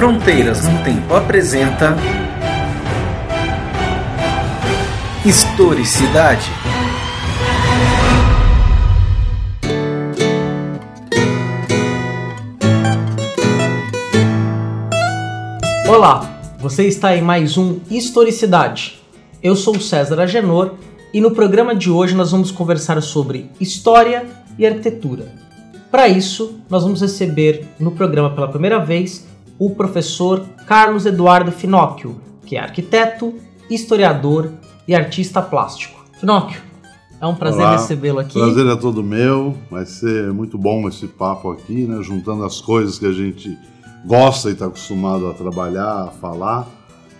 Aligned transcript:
Fronteiras 0.00 0.66
no 0.66 0.82
Tempo 0.82 1.14
apresenta 1.14 1.94
Historicidade. 5.26 6.50
Olá, 15.86 16.40
você 16.58 16.86
está 16.86 17.14
em 17.14 17.20
mais 17.20 17.58
um 17.58 17.80
Historicidade. 17.90 19.02
Eu 19.42 19.54
sou 19.54 19.76
o 19.76 19.80
César 19.82 20.18
Agenor 20.18 20.76
e 21.12 21.20
no 21.20 21.32
programa 21.32 21.74
de 21.74 21.90
hoje 21.90 22.14
nós 22.14 22.30
vamos 22.30 22.50
conversar 22.50 23.02
sobre 23.02 23.50
história 23.60 24.24
e 24.58 24.66
arquitetura. 24.66 25.30
Para 25.90 26.08
isso, 26.08 26.58
nós 26.70 26.84
vamos 26.84 27.02
receber 27.02 27.66
no 27.78 27.90
programa 27.90 28.30
pela 28.30 28.48
primeira 28.48 28.78
vez 28.78 29.28
o 29.60 29.68
professor 29.68 30.46
Carlos 30.66 31.04
Eduardo 31.04 31.52
Finocchio, 31.52 32.18
que 32.46 32.56
é 32.56 32.60
arquiteto, 32.60 33.34
historiador 33.68 34.50
e 34.88 34.94
artista 34.94 35.42
plástico. 35.42 36.02
Finocchio, 36.18 36.62
é 37.20 37.26
um 37.26 37.34
prazer 37.34 37.66
recebê-lo 37.68 38.20
aqui. 38.20 38.32
Prazer 38.32 38.66
é 38.66 38.74
todo 38.74 39.02
meu, 39.02 39.54
vai 39.70 39.84
ser 39.84 40.32
muito 40.32 40.56
bom 40.56 40.88
esse 40.88 41.06
papo 41.06 41.50
aqui, 41.50 41.86
né? 41.86 42.02
Juntando 42.02 42.42
as 42.42 42.58
coisas 42.62 42.98
que 42.98 43.04
a 43.04 43.12
gente 43.12 43.58
gosta 44.06 44.48
e 44.48 44.54
está 44.54 44.64
acostumado 44.64 45.28
a 45.28 45.34
trabalhar, 45.34 46.04
a 46.04 46.10
falar, 46.10 46.66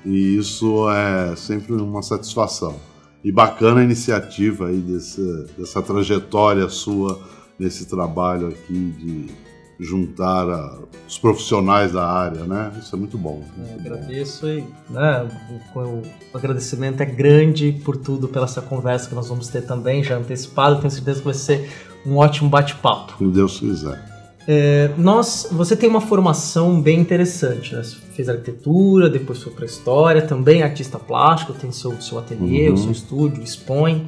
e 0.03 0.39
isso 0.39 0.91
é 0.91 1.37
sempre 1.37 1.75
uma 1.75 2.01
satisfação. 2.01 2.75
E 3.23 3.31
bacana 3.31 3.83
a 3.83 3.85
iniciativa 3.85 4.69
aí 4.69 4.79
desse, 4.79 5.47
dessa 5.59 5.83
trajetória 5.83 6.67
sua 6.71 7.21
nesse 7.59 7.85
trabalho 7.85 8.49
aqui 8.49 8.95
de 8.99 9.50
juntar 9.81 10.49
a, 10.49 10.79
os 11.09 11.19
profissionais 11.19 11.93
da 11.93 12.07
área, 12.07 12.45
né? 12.45 12.71
Isso 12.79 12.95
é 12.95 12.99
muito 12.99 13.17
bom. 13.17 13.43
Muito 13.57 13.73
Eu 13.73 13.81
agradeço 13.81 14.47
e 14.47 14.65
né, 14.91 15.29
o, 15.75 15.81
o, 15.81 16.03
agradecimento 16.35 17.01
é 17.01 17.07
grande 17.07 17.73
por 17.85 17.97
tudo, 17.97 18.29
pela 18.29 18.45
essa 18.45 18.61
conversa 18.61 19.09
que 19.09 19.15
nós 19.15 19.29
vamos 19.29 19.49
ter 19.49 19.63
também, 19.63 20.05
já 20.05 20.17
antecipado. 20.17 20.81
Tenho 20.81 20.91
certeza 20.91 21.21
que 21.21 21.25
vai 21.25 21.35
ser 21.35 21.71
um 22.07 22.17
ótimo 22.17 22.51
bate-papo. 22.51 23.15
Se 23.19 23.25
Deus 23.27 23.59
quiser. 23.59 24.11
É, 24.47 24.91
nós, 24.97 25.49
você 25.51 25.77
tem 25.77 25.89
uma 25.89 26.01
formação 26.01 26.81
bem 26.81 26.99
interessante, 26.99 27.75
né? 27.75 27.83
Você 27.83 27.97
fez 28.15 28.29
arquitetura, 28.29 29.09
depois 29.09 29.43
foi 29.43 29.53
para 29.53 29.65
história, 29.65 30.23
também 30.23 30.63
artista 30.63 30.99
plástico, 30.99 31.53
tem 31.53 31.71
seu, 31.71 32.01
seu 32.01 32.19
ateliê, 32.19 32.69
uhum. 32.69 32.75
o 32.75 32.79
seu 32.79 32.91
estúdio, 32.91 33.43
expõe. 33.43 34.07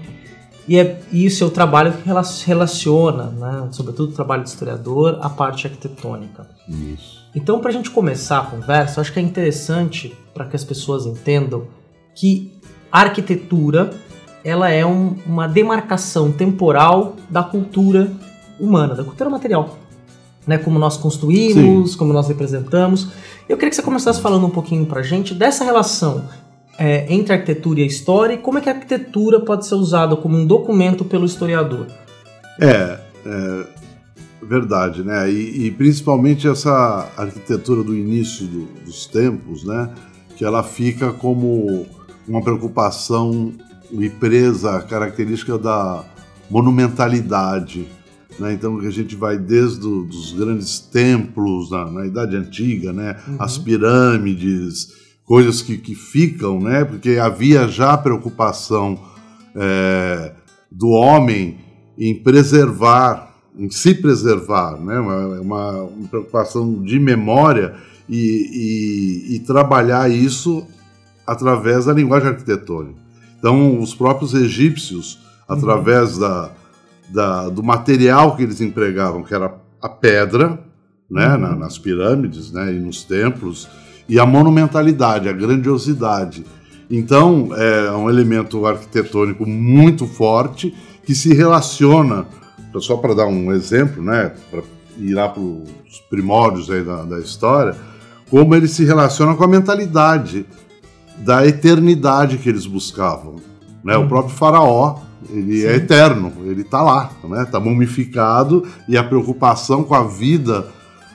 E, 0.66 0.78
é, 0.78 1.00
e 1.10 1.26
o 1.26 1.30
seu 1.30 1.50
trabalho 1.50 1.92
relaciona, 2.44 3.24
né, 3.24 3.68
sobretudo 3.72 4.10
o 4.10 4.14
trabalho 4.14 4.44
de 4.44 4.48
historiador, 4.48 5.18
a 5.20 5.28
parte 5.28 5.66
arquitetônica. 5.66 6.46
Isso. 6.68 7.22
Então, 7.34 7.58
para 7.60 7.70
a 7.70 7.72
gente 7.72 7.90
começar 7.90 8.38
a 8.38 8.44
conversa, 8.44 9.00
acho 9.00 9.12
que 9.12 9.18
é 9.18 9.22
interessante 9.22 10.16
para 10.32 10.44
que 10.44 10.54
as 10.54 10.62
pessoas 10.62 11.06
entendam 11.06 11.64
que 12.14 12.52
a 12.90 13.00
arquitetura 13.00 13.90
ela 14.44 14.68
é 14.68 14.84
um, 14.84 15.16
uma 15.26 15.46
demarcação 15.46 16.30
temporal 16.30 17.16
da 17.30 17.42
cultura 17.42 18.12
humana, 18.58 18.94
da 18.94 19.04
cultura 19.04 19.30
material. 19.30 19.78
Né, 20.44 20.58
como 20.58 20.76
nós 20.76 20.96
construímos, 20.96 21.92
Sim. 21.92 21.98
como 21.98 22.12
nós 22.12 22.26
representamos. 22.26 23.08
Eu 23.48 23.56
queria 23.56 23.70
que 23.70 23.76
você 23.76 23.82
começasse 23.82 24.20
falando 24.20 24.44
um 24.44 24.50
pouquinho 24.50 24.84
para 24.84 24.98
a 24.98 25.02
gente 25.02 25.34
dessa 25.34 25.64
relação 25.64 26.24
é, 26.78 27.12
entre 27.12 27.32
a 27.32 27.36
arquitetura 27.36 27.80
e 27.80 27.82
a 27.82 27.86
história 27.86 28.34
e 28.34 28.38
como 28.38 28.58
é 28.58 28.60
que 28.60 28.68
a 28.68 28.72
arquitetura 28.72 29.40
pode 29.40 29.66
ser 29.66 29.74
usada 29.74 30.16
como 30.16 30.36
um 30.36 30.46
documento 30.46 31.04
pelo 31.04 31.24
historiador. 31.24 31.86
É, 32.60 32.98
é 33.26 33.66
verdade, 34.42 35.02
né? 35.02 35.30
E, 35.30 35.66
e, 35.66 35.70
principalmente 35.70 36.48
essa 36.48 37.10
arquitetura 37.16 37.82
do 37.82 37.96
início 37.96 38.46
do, 38.46 38.66
dos 38.84 39.06
tempos, 39.06 39.64
né? 39.64 39.90
Que 40.36 40.44
ela 40.44 40.62
fica 40.62 41.12
como 41.12 41.86
uma 42.26 42.42
preocupação 42.42 43.52
e 43.90 44.08
presa 44.08 44.80
característica 44.82 45.58
da 45.58 46.04
monumentalidade. 46.50 47.86
Né? 48.38 48.54
Então 48.54 48.78
a 48.78 48.90
gente 48.90 49.14
vai 49.14 49.38
desde 49.38 49.86
os 49.86 50.32
grandes 50.32 50.78
templos 50.78 51.70
na, 51.70 51.90
na 51.90 52.06
Idade 52.06 52.36
Antiga, 52.36 52.92
né? 52.92 53.16
Uhum. 53.28 53.36
as 53.38 53.58
pirâmides, 53.58 55.01
coisas 55.24 55.62
que, 55.62 55.78
que 55.78 55.94
ficam, 55.94 56.60
né? 56.60 56.84
Porque 56.84 57.18
havia 57.18 57.68
já 57.68 57.96
preocupação 57.96 58.98
é, 59.54 60.32
do 60.70 60.88
homem 60.88 61.58
em 61.98 62.14
preservar, 62.14 63.34
em 63.56 63.70
se 63.70 63.94
preservar, 63.94 64.78
né? 64.80 64.98
Uma, 64.98 65.40
uma, 65.40 65.72
uma 65.82 66.08
preocupação 66.08 66.82
de 66.82 66.98
memória 66.98 67.74
e, 68.08 69.30
e, 69.32 69.36
e, 69.36 69.38
trabalhar 69.40 70.10
isso 70.10 70.66
através 71.26 71.84
da 71.84 71.92
linguagem 71.92 72.28
arquitetônica. 72.28 73.00
Então, 73.38 73.80
os 73.80 73.94
próprios 73.94 74.34
egípcios, 74.34 75.18
através 75.48 76.14
uhum. 76.14 76.20
da, 76.20 76.50
da, 77.08 77.48
do 77.48 77.62
material 77.62 78.36
que 78.36 78.42
eles 78.42 78.60
empregavam, 78.60 79.22
que 79.22 79.34
era 79.34 79.54
a 79.80 79.88
pedra, 79.88 80.58
né, 81.10 81.34
uhum. 81.34 81.40
na, 81.40 81.56
nas 81.56 81.78
pirâmides 81.78 82.52
né, 82.52 82.72
e 82.72 82.78
nos 82.78 83.04
templos, 83.04 83.68
e 84.12 84.20
a 84.20 84.26
monumentalidade, 84.26 85.26
a 85.26 85.32
grandiosidade. 85.32 86.44
Então, 86.90 87.48
é 87.56 87.90
um 87.92 88.10
elemento 88.10 88.66
arquitetônico 88.66 89.48
muito 89.48 90.06
forte 90.06 90.74
que 91.02 91.14
se 91.14 91.32
relaciona, 91.32 92.26
só 92.78 92.98
para 92.98 93.14
dar 93.14 93.26
um 93.26 93.50
exemplo, 93.54 94.02
né, 94.02 94.34
para 94.50 94.60
ir 94.98 95.14
lá 95.14 95.30
para 95.30 95.40
os 95.40 95.98
primórdios 96.10 96.70
aí 96.70 96.84
da, 96.84 97.04
da 97.04 97.20
história, 97.20 97.74
como 98.28 98.54
ele 98.54 98.68
se 98.68 98.84
relaciona 98.84 99.34
com 99.34 99.44
a 99.44 99.48
mentalidade 99.48 100.44
da 101.16 101.46
eternidade 101.46 102.36
que 102.36 102.50
eles 102.50 102.66
buscavam. 102.66 103.36
Né? 103.82 103.96
O 103.96 104.06
próprio 104.06 104.36
faraó, 104.36 104.98
ele 105.30 105.64
é 105.64 105.68
Sim. 105.68 105.68
é 105.68 105.76
eterno, 105.76 106.32
ele 106.44 106.60
está 106.60 106.82
lá, 106.82 107.12
né? 107.24 107.44
Está 107.44 107.58
mumificado 107.58 108.66
e 108.86 108.98
a 108.98 109.02
preocupação 109.02 109.82
com 109.82 109.94
a 109.94 110.04
vida 110.04 110.66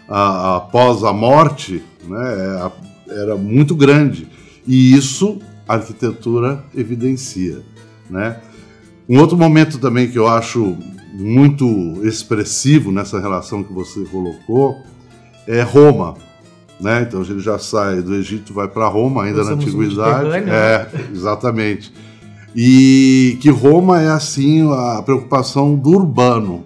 a, 0.09 0.56
após 0.56 1.03
a 1.03 1.14
morte 1.14 1.84
né, 2.08 2.34
é, 2.34 2.86
era 3.09 3.35
muito 3.35 3.75
grande. 3.75 4.28
E 4.66 4.95
isso 4.95 5.40
a 5.68 5.75
arquitetura 5.75 6.63
evidencia. 6.75 7.62
Né? 8.09 8.40
Um 9.07 9.19
outro 9.19 9.38
momento 9.38 9.78
também 9.78 10.09
que 10.09 10.18
eu 10.18 10.28
acho 10.28 10.78
muito 11.13 11.66
expressivo 12.06 12.91
nessa 12.91 13.19
relação 13.19 13.63
que 13.63 13.73
você 13.73 14.01
colocou 14.06 14.78
é 15.47 15.62
Roma. 15.62 16.16
Né? 16.79 17.01
Então 17.01 17.23
gente 17.23 17.40
já 17.40 17.57
sai 17.57 18.01
do 18.01 18.13
Egito, 18.16 18.53
vai 18.53 18.67
para 18.67 18.88
Roma, 18.88 19.23
ainda 19.23 19.40
Nós 19.40 19.50
na 19.50 19.53
antiguidade. 19.56 20.50
É, 20.50 20.88
exatamente. 21.12 21.91
E 22.56 23.38
que 23.41 23.50
Roma 23.50 24.01
é 24.01 24.09
assim 24.09 24.67
a 24.72 25.01
preocupação 25.01 25.75
do 25.75 25.90
urbano. 25.90 26.63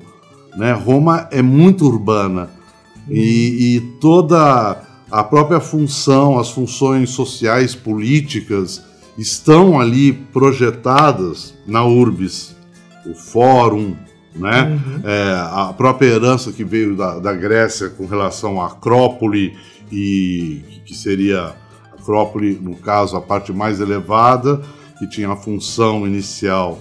Né? 0.56 0.74
Roma 0.74 1.28
é 1.31 1.41
muito 1.41 1.85
urbana. 1.85 2.50
E, 3.09 3.75
e 3.75 3.81
toda 4.00 4.91
a 5.11 5.23
própria 5.23 5.59
função, 5.59 6.39
as 6.39 6.49
funções 6.49 7.09
sociais, 7.09 7.75
políticas, 7.75 8.81
estão 9.17 9.79
ali 9.79 10.13
projetadas 10.13 11.53
na 11.67 11.83
Urbis. 11.83 12.55
O 13.05 13.13
Fórum, 13.13 13.95
né? 14.33 14.63
Uhum. 14.63 15.01
É, 15.03 15.33
a 15.51 15.73
própria 15.75 16.07
herança 16.07 16.51
que 16.51 16.63
veio 16.63 16.95
da, 16.95 17.19
da, 17.19 17.33
Grécia 17.33 17.89
com 17.89 18.05
relação 18.05 18.61
à 18.61 18.67
Acrópole, 18.67 19.57
e 19.91 20.61
que 20.85 20.95
seria 20.95 21.53
a 21.91 21.95
Acrópole, 21.95 22.57
no 22.61 22.75
caso, 22.75 23.17
a 23.17 23.21
parte 23.21 23.51
mais 23.51 23.81
elevada, 23.81 24.62
que 24.97 25.07
tinha 25.07 25.30
a 25.30 25.36
função 25.36 26.07
inicial 26.07 26.80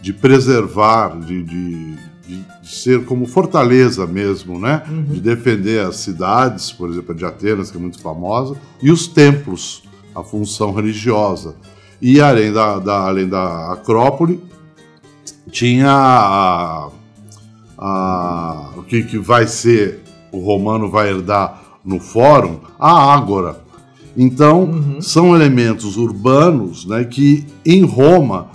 de 0.00 0.12
preservar, 0.12 1.18
de, 1.18 1.42
de 1.42 1.94
de, 2.26 2.44
de, 2.62 2.68
ser 2.68 3.04
como 3.04 3.26
fortaleza 3.26 4.06
mesmo, 4.06 4.58
né? 4.58 4.82
Uhum. 4.88 5.04
De 5.04 5.20
defender 5.20 5.86
as 5.86 5.96
cidades, 5.96 6.72
por 6.72 6.90
exemplo, 6.90 7.12
a 7.12 7.14
de 7.14 7.24
Atenas, 7.24 7.70
que 7.70 7.76
é 7.76 7.80
muito 7.80 8.00
famosa, 8.00 8.56
e 8.82 8.90
os 8.90 9.06
templos, 9.06 9.82
a 10.14 10.22
função 10.22 10.72
religiosa. 10.72 11.54
E 12.00 12.20
além 12.20 12.52
da, 12.52 12.78
da 12.78 13.06
além 13.06 13.28
da 13.28 13.72
Acrópole, 13.72 14.40
tinha 15.50 15.90
a, 15.90 16.88
a, 17.78 18.70
o 18.76 18.82
que, 18.82 19.02
que 19.02 19.18
vai 19.18 19.46
ser, 19.46 20.02
o 20.32 20.40
romano 20.40 20.90
vai 20.90 21.08
herdar 21.10 21.62
no 21.84 22.00
fórum, 22.00 22.58
a 22.78 23.14
Ágora. 23.14 23.64
Então, 24.16 24.64
uhum. 24.64 25.00
são 25.00 25.34
elementos 25.34 25.96
urbanos 25.96 26.86
né, 26.86 27.04
que 27.04 27.46
em 27.64 27.84
Roma, 27.84 28.48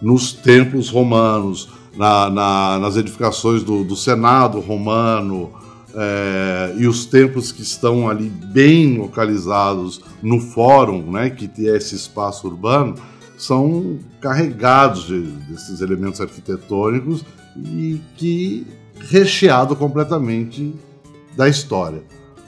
nos 0.00 0.32
templos 0.32 0.88
romanos, 0.88 1.70
na, 1.96 2.30
na, 2.30 2.78
nas 2.78 2.96
edificações 2.96 3.62
do, 3.62 3.84
do 3.84 3.96
Senado 3.96 4.60
romano 4.60 5.50
é, 5.94 6.74
e 6.78 6.86
os 6.86 7.04
templos 7.04 7.52
que 7.52 7.62
estão 7.62 8.08
ali 8.08 8.28
bem 8.28 8.96
localizados 8.96 10.00
no 10.22 10.40
fórum, 10.40 11.10
né, 11.10 11.30
que 11.30 11.46
tem 11.46 11.66
esse 11.66 11.94
espaço 11.94 12.46
urbano, 12.46 12.94
são 13.36 13.98
carregados 14.20 15.06
de, 15.06 15.20
desses 15.20 15.80
elementos 15.80 16.20
arquitetônicos 16.20 17.24
e 17.56 18.00
que 18.16 18.66
recheado 19.10 19.74
completamente 19.76 20.74
da 21.36 21.48
história. 21.48 22.02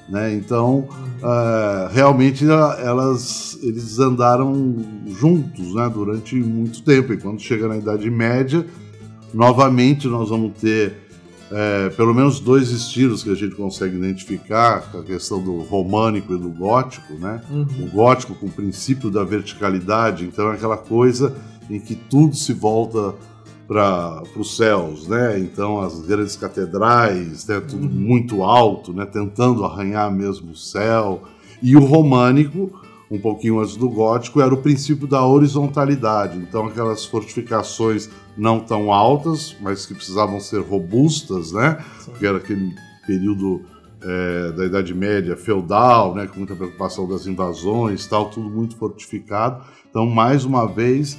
Né? 0.08 0.34
Então, 0.34 0.86
uh, 1.22 1.92
realmente 1.92 2.44
elas, 2.44 3.58
eles 3.62 3.98
andaram 3.98 4.76
juntos 5.18 5.74
né, 5.74 5.90
durante 5.92 6.36
muito 6.36 6.82
tempo. 6.82 7.12
E 7.12 7.16
quando 7.16 7.40
chega 7.40 7.66
na 7.66 7.76
Idade 7.76 8.10
Média, 8.10 8.64
novamente 9.34 10.06
nós 10.08 10.28
vamos 10.30 10.56
ter 10.58 11.04
é, 11.50 11.90
pelo 11.90 12.14
menos 12.14 12.40
dois 12.40 12.70
estilos 12.70 13.22
que 13.22 13.30
a 13.30 13.34
gente 13.34 13.54
consegue 13.54 13.96
identificar, 13.96 14.90
a 14.94 15.02
questão 15.02 15.42
do 15.42 15.60
românico 15.60 16.34
e 16.34 16.38
do 16.38 16.48
gótico, 16.48 17.14
né? 17.14 17.42
Uhum. 17.50 17.66
O 17.84 17.90
gótico 17.90 18.34
com 18.34 18.46
o 18.46 18.50
princípio 18.50 19.10
da 19.10 19.22
verticalidade, 19.22 20.24
então 20.24 20.50
é 20.50 20.54
aquela 20.54 20.76
coisa 20.76 21.34
em 21.68 21.78
que 21.78 21.94
tudo 21.94 22.34
se 22.34 22.52
volta 22.52 23.14
para 23.66 24.22
os 24.36 24.56
céus, 24.56 25.06
né? 25.06 25.38
Então 25.38 25.80
as 25.80 26.00
grandes 26.00 26.36
catedrais, 26.36 27.46
né? 27.46 27.60
tudo 27.60 27.86
uhum. 27.86 27.92
muito 27.92 28.42
alto, 28.42 28.92
né? 28.92 29.06
Tentando 29.06 29.64
arranhar 29.64 30.10
mesmo 30.10 30.52
o 30.52 30.56
céu. 30.56 31.22
E 31.62 31.76
o 31.76 31.80
românico, 31.80 32.70
um 33.10 33.18
pouquinho 33.18 33.60
antes 33.60 33.76
do 33.76 33.88
gótico, 33.88 34.40
era 34.40 34.52
o 34.52 34.56
princípio 34.56 35.06
da 35.06 35.24
horizontalidade. 35.24 36.38
Então 36.38 36.66
aquelas 36.66 37.04
fortificações 37.04 38.08
não 38.36 38.60
tão 38.60 38.92
altas, 38.92 39.56
mas 39.60 39.86
que 39.86 39.94
precisavam 39.94 40.40
ser 40.40 40.60
robustas, 40.60 41.52
né? 41.52 41.78
Sim. 41.98 42.10
Porque 42.10 42.26
era 42.26 42.38
aquele 42.38 42.74
período 43.06 43.62
é, 44.02 44.52
da 44.52 44.66
Idade 44.66 44.94
Média 44.94 45.36
feudal, 45.36 46.14
né? 46.14 46.26
Com 46.26 46.38
muita 46.38 46.56
preocupação 46.56 47.06
das 47.08 47.26
invasões, 47.26 48.06
tal, 48.06 48.30
tudo 48.30 48.48
muito 48.50 48.76
fortificado. 48.76 49.62
Então, 49.88 50.06
mais 50.06 50.44
uma 50.44 50.66
vez, 50.66 51.18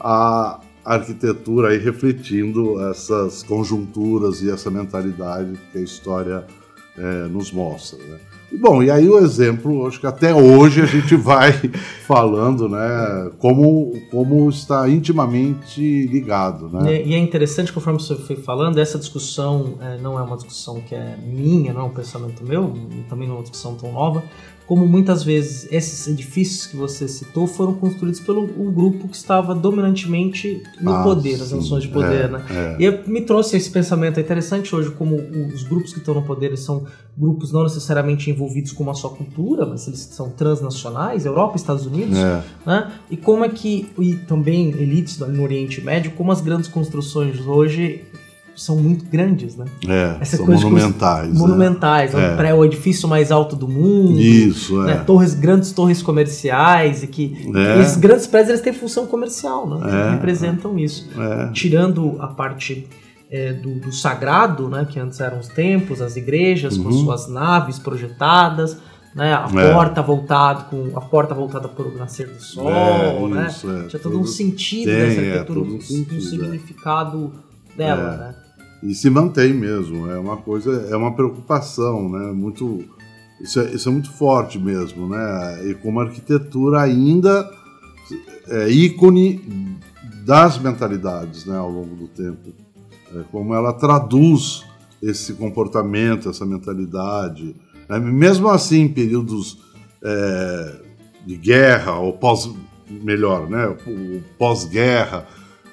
a 0.00 0.60
arquitetura 0.84 1.68
aí 1.68 1.78
refletindo 1.78 2.80
essas 2.88 3.42
conjunturas 3.42 4.40
e 4.42 4.50
essa 4.50 4.70
mentalidade 4.70 5.52
que 5.70 5.78
a 5.78 5.82
história 5.82 6.46
é, 6.96 7.28
nos 7.28 7.52
mostra. 7.52 8.02
Né? 8.02 8.18
E, 8.50 8.56
bom, 8.56 8.82
e 8.82 8.90
aí 8.90 9.08
o 9.08 9.18
exemplo, 9.18 9.86
acho 9.86 10.00
que 10.00 10.06
até 10.06 10.34
hoje 10.34 10.80
a 10.80 10.86
gente 10.86 11.14
vai 11.16 11.52
falando, 12.06 12.68
né, 12.68 13.30
como, 13.38 13.92
como 14.10 14.48
está 14.48 14.88
intimamente 14.88 16.06
ligado, 16.06 16.68
né? 16.68 17.02
E, 17.04 17.14
é 17.14 17.18
interessante, 17.18 17.72
conforme 17.72 18.00
você 18.00 18.16
foi 18.16 18.36
falando, 18.36 18.78
essa 18.78 18.98
discussão 18.98 19.74
é, 19.80 19.98
não 19.98 20.18
é 20.18 20.22
uma 20.22 20.36
discussão 20.36 20.80
que 20.80 20.94
é 20.94 21.16
minha, 21.22 21.72
não 21.72 21.82
é 21.82 21.84
um 21.84 21.90
pensamento 21.90 22.44
meu, 22.44 22.72
também 23.08 23.28
não 23.28 23.34
é 23.34 23.38
uma 23.38 23.42
discussão 23.42 23.74
tão 23.74 23.92
nova, 23.92 24.22
como 24.68 24.86
muitas 24.86 25.24
vezes 25.24 25.66
esses 25.72 26.06
edifícios 26.06 26.66
que 26.66 26.76
você 26.76 27.08
citou 27.08 27.46
foram 27.46 27.72
construídos 27.72 28.20
pelo 28.20 28.42
um 28.42 28.70
grupo 28.70 29.08
que 29.08 29.16
estava 29.16 29.54
dominantemente 29.54 30.62
no 30.78 30.92
ah, 30.92 31.02
poder, 31.02 31.38
nas 31.38 31.50
relações 31.50 31.84
de 31.84 31.88
poder, 31.88 32.26
é, 32.26 32.28
né? 32.28 32.44
É. 32.78 32.84
E 32.84 33.08
me 33.10 33.22
trouxe 33.22 33.56
esse 33.56 33.70
pensamento 33.70 34.18
é 34.18 34.20
interessante 34.20 34.76
hoje, 34.76 34.90
como 34.90 35.16
os 35.16 35.62
grupos 35.62 35.94
que 35.94 36.00
estão 36.00 36.14
no 36.14 36.22
poder 36.22 36.54
são 36.58 36.84
grupos 37.16 37.50
não 37.50 37.62
necessariamente 37.62 38.30
envolvidos 38.38 38.70
com 38.70 38.84
uma 38.84 38.94
só 38.94 39.08
cultura, 39.08 39.66
mas 39.66 39.88
eles 39.88 40.00
são 40.00 40.30
transnacionais, 40.30 41.26
Europa, 41.26 41.56
Estados 41.56 41.84
Unidos, 41.84 42.16
é. 42.16 42.42
né? 42.64 42.92
E 43.10 43.16
como 43.16 43.44
é 43.44 43.48
que 43.48 43.88
e 43.98 44.14
também 44.14 44.68
elites 44.70 45.18
no 45.18 45.42
Oriente 45.42 45.80
Médio, 45.80 46.12
como 46.12 46.30
as 46.30 46.40
grandes 46.40 46.68
construções 46.68 47.40
hoje 47.40 48.04
são 48.54 48.76
muito 48.76 49.04
grandes, 49.04 49.56
né? 49.56 49.66
É, 49.86 50.16
Essa 50.20 50.36
são 50.36 50.46
monumentais. 50.46 51.32
Os, 51.32 51.38
monumentais, 51.38 52.14
é. 52.14 52.32
é. 52.32 52.36
Pré, 52.36 52.54
o 52.54 52.64
edifício 52.64 53.08
mais 53.08 53.30
alto 53.30 53.54
do 53.54 53.68
mundo. 53.68 54.20
Isso, 54.20 54.80
né? 54.82 54.92
é. 54.92 54.96
Torres, 54.96 55.34
grandes 55.34 55.70
torres 55.72 56.02
comerciais 56.02 57.02
e 57.02 57.06
que 57.06 57.50
é. 57.54 57.80
esses 57.80 57.96
grandes 57.96 58.26
prédios 58.26 58.50
eles 58.50 58.60
têm 58.60 58.72
função 58.72 59.06
comercial, 59.06 59.68
né? 59.68 60.08
É. 60.08 60.10
Representam 60.12 60.78
isso. 60.78 61.08
É. 61.16 61.52
Tirando 61.52 62.16
a 62.18 62.26
parte 62.26 62.86
é, 63.30 63.52
do, 63.52 63.74
do, 63.74 63.92
sagrado, 63.92 64.68
né? 64.68 64.86
Que 64.88 64.98
antes 64.98 65.20
eram 65.20 65.38
os 65.38 65.48
templos, 65.48 66.00
as 66.00 66.16
igrejas 66.16 66.76
uhum. 66.76 66.84
com 66.84 66.92
suas 66.92 67.28
naves 67.28 67.78
projetadas. 67.78 68.76
Né, 69.14 69.32
a 69.32 69.48
porta 69.48 70.02
voltada 70.02 70.64
com 70.64 70.92
a 70.94 71.00
porta 71.00 71.34
voltada 71.34 71.66
para 71.66 71.88
o 71.88 71.96
nascer 71.96 72.28
do 72.28 72.40
sol, 72.40 73.28
né? 73.28 73.48
Isso, 73.48 73.66
Tinha 73.88 74.00
todo, 74.00 74.12
todo 74.12 74.20
um 74.20 74.24
sentido 74.24 74.84
tem, 74.84 74.96
dessa 74.96 75.20
arquitetura, 75.20 75.60
um, 75.60 75.74
um, 75.74 76.20
significado 76.20 77.32
dela, 77.74 78.16
né? 78.16 78.34
E 78.82 78.94
se 78.94 79.10
mantém 79.10 79.52
mesmo, 79.52 80.08
é 80.08 80.18
uma 80.18 80.36
coisa, 80.36 80.88
é 80.90 80.96
uma 80.96 81.14
preocupação, 81.14 82.08
né? 82.08 82.32
Muito, 82.32 82.84
isso 83.40 83.58
é, 83.60 83.70
isso 83.72 83.88
é 83.88 83.92
muito 83.92 84.12
forte 84.12 84.58
mesmo, 84.58 85.08
né? 85.08 85.68
E 85.68 85.74
como 85.74 86.00
arquitetura 86.00 86.82
ainda 86.82 87.50
é 88.46 88.68
ícone 88.68 89.78
das 90.24 90.58
mentalidades, 90.58 91.44
né? 91.44 91.56
Ao 91.56 91.70
longo 91.70 91.96
do 91.96 92.06
tempo, 92.08 92.52
é, 93.14 93.22
como 93.30 93.54
ela 93.54 93.72
traduz 93.72 94.64
esse 95.02 95.34
comportamento, 95.34 96.28
essa 96.28 96.44
mentalidade, 96.44 97.54
né? 97.88 97.98
mesmo 97.98 98.48
assim 98.48 98.82
em 98.82 98.88
períodos 98.88 99.58
é, 100.02 100.80
de 101.24 101.36
guerra 101.36 101.98
ou 101.98 102.12
pós, 102.12 102.50
melhor, 102.90 103.48
né? 103.48 103.76
Pós-guerra 104.38 105.26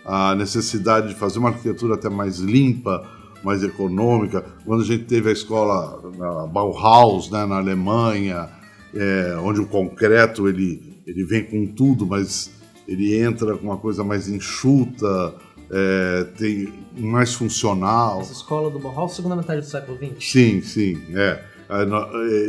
a 0.05 0.35
necessidade 0.35 1.07
de 1.09 1.15
fazer 1.15 1.39
uma 1.39 1.49
arquitetura 1.49 1.95
até 1.95 2.09
mais 2.09 2.37
limpa, 2.37 3.09
mais 3.43 3.63
econômica. 3.63 4.45
Quando 4.63 4.81
a 4.81 4.85
gente 4.85 5.05
teve 5.05 5.29
a 5.29 5.33
escola 5.33 5.99
a 6.43 6.47
Bauhaus, 6.47 7.31
né, 7.31 7.45
na 7.45 7.57
Alemanha, 7.57 8.49
é, 8.93 9.35
onde 9.41 9.59
o 9.59 9.65
concreto 9.65 10.47
ele, 10.47 11.01
ele 11.07 11.25
vem 11.25 11.43
com 11.43 11.65
tudo, 11.73 12.05
mas 12.05 12.51
ele 12.87 13.19
entra 13.19 13.57
com 13.57 13.65
uma 13.65 13.77
coisa 13.77 14.03
mais 14.03 14.29
enxuta, 14.29 15.33
é, 15.71 16.23
tem 16.37 16.73
mais 16.97 17.33
funcional. 17.33 18.21
Essa 18.21 18.33
escola 18.33 18.69
do 18.69 18.79
Bauhaus, 18.79 19.15
segunda 19.15 19.35
metade 19.35 19.61
do 19.61 19.67
século 19.67 19.97
XX. 19.97 20.13
Sim, 20.19 20.61
sim, 20.61 21.01
é. 21.13 21.43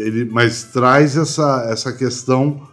Ele, 0.05 0.27
mas 0.27 0.65
traz 0.65 1.17
essa, 1.17 1.67
essa 1.71 1.93
questão 1.93 2.69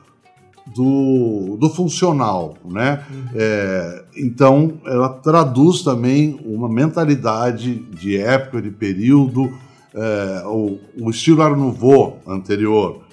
do, 0.68 1.57
do 1.60 1.69
funcional, 1.69 2.57
né? 2.66 3.06
Uhum. 3.10 3.24
É, 3.36 4.06
então, 4.18 4.81
ela 4.86 5.10
traduz 5.10 5.81
também 5.81 6.40
uma 6.46 6.69
mentalidade 6.69 7.75
de 7.75 8.18
época, 8.18 8.62
de 8.62 8.72
período. 8.72 9.54
É, 9.94 10.44
o, 10.48 10.80
o 11.00 11.10
estilo 11.10 11.42
Art 11.42 11.57
Nouveau 11.57 12.19
anterior, 12.28 13.04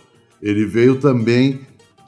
ele 0.41 0.65
veio 0.65 0.99
também 0.99 1.61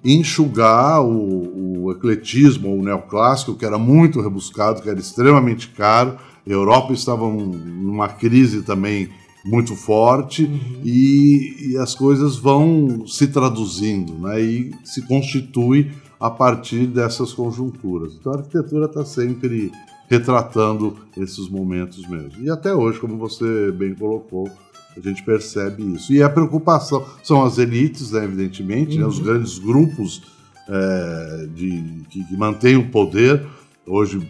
enxugar 0.04 1.02
o, 1.02 1.84
o 1.84 1.92
ecletismo, 1.92 2.76
o 2.76 2.82
neoclássico, 2.82 3.54
que 3.54 3.64
era 3.64 3.78
muito 3.78 4.20
rebuscado, 4.20 4.82
que 4.82 4.88
era 4.88 4.98
extremamente 4.98 5.68
caro. 5.68 6.16
A 6.46 6.50
Europa 6.50 6.92
estava 6.92 7.28
numa 7.28 8.08
crise 8.08 8.62
também 8.62 9.08
muito 9.44 9.74
forte 9.74 10.44
uhum. 10.44 10.80
e, 10.84 11.72
e, 11.72 11.76
as 11.76 11.94
coisas 11.94 12.36
vão 12.36 13.06
se 13.06 13.26
traduzindo 13.26 14.14
né, 14.14 14.40
e 14.40 14.72
se 14.84 15.02
constitui 15.02 15.90
a 16.20 16.30
partir 16.30 16.86
dessas 16.86 17.32
conjunturas. 17.32 18.14
Então 18.14 18.32
a 18.32 18.36
arquitetura 18.36 18.86
está 18.86 19.04
sempre 19.04 19.72
retratando 20.08 20.96
esses 21.16 21.48
momentos 21.48 22.06
mesmo. 22.06 22.42
E 22.42 22.50
até 22.50 22.74
hoje, 22.74 23.00
como 23.00 23.16
você 23.16 23.72
bem 23.72 23.94
colocou, 23.94 24.48
a 24.96 25.00
gente 25.00 25.22
percebe 25.22 25.82
isso. 25.94 26.12
E 26.12 26.22
a 26.22 26.28
preocupação 26.28 27.04
são 27.22 27.44
as 27.44 27.58
elites, 27.58 28.12
né, 28.12 28.24
evidentemente, 28.24 28.94
uhum. 28.96 29.02
né, 29.02 29.06
os 29.06 29.18
uhum. 29.18 29.24
grandes 29.24 29.58
grupos 29.58 30.22
é, 30.68 31.48
de, 31.54 32.02
que, 32.08 32.24
que 32.24 32.36
mantêm 32.36 32.76
o 32.76 32.88
poder. 32.90 33.46
Hoje 33.86 34.20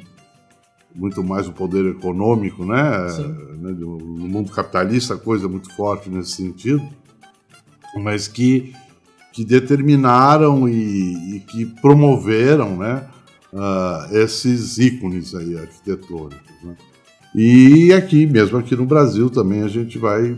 muito 0.95 1.23
mais 1.25 1.49
o 1.49 1.53
poder 1.53 1.87
econômico, 1.87 2.65
né? 2.65 3.07
né? 3.59 3.71
No 3.71 3.99
mundo 3.99 4.53
capitalista, 4.53 5.17
coisa 5.17 5.49
muito 5.49 5.75
forte 5.75 6.11
nesse 6.11 6.33
sentido, 6.33 6.83
mas 7.97 8.29
que, 8.29 8.75
que 9.33 9.45
determinaram 9.45 10.69
e, 10.69 11.37
e 11.37 11.41
que 11.41 11.67
promoveram, 11.67 12.77
né? 12.77 13.09
Uh, 13.53 14.17
esses 14.17 14.79
ícones 14.79 15.35
aí 15.35 15.59
arquitetônicos. 15.59 16.41
Né? 16.65 16.75
E 17.35 17.93
aqui, 17.93 18.27
mesmo 18.27 18.57
aqui 18.57 18.75
no 18.75 18.87
Brasil, 18.87 19.29
também 19.29 19.63
a 19.63 19.69
gente 19.69 19.99
vai 19.99 20.35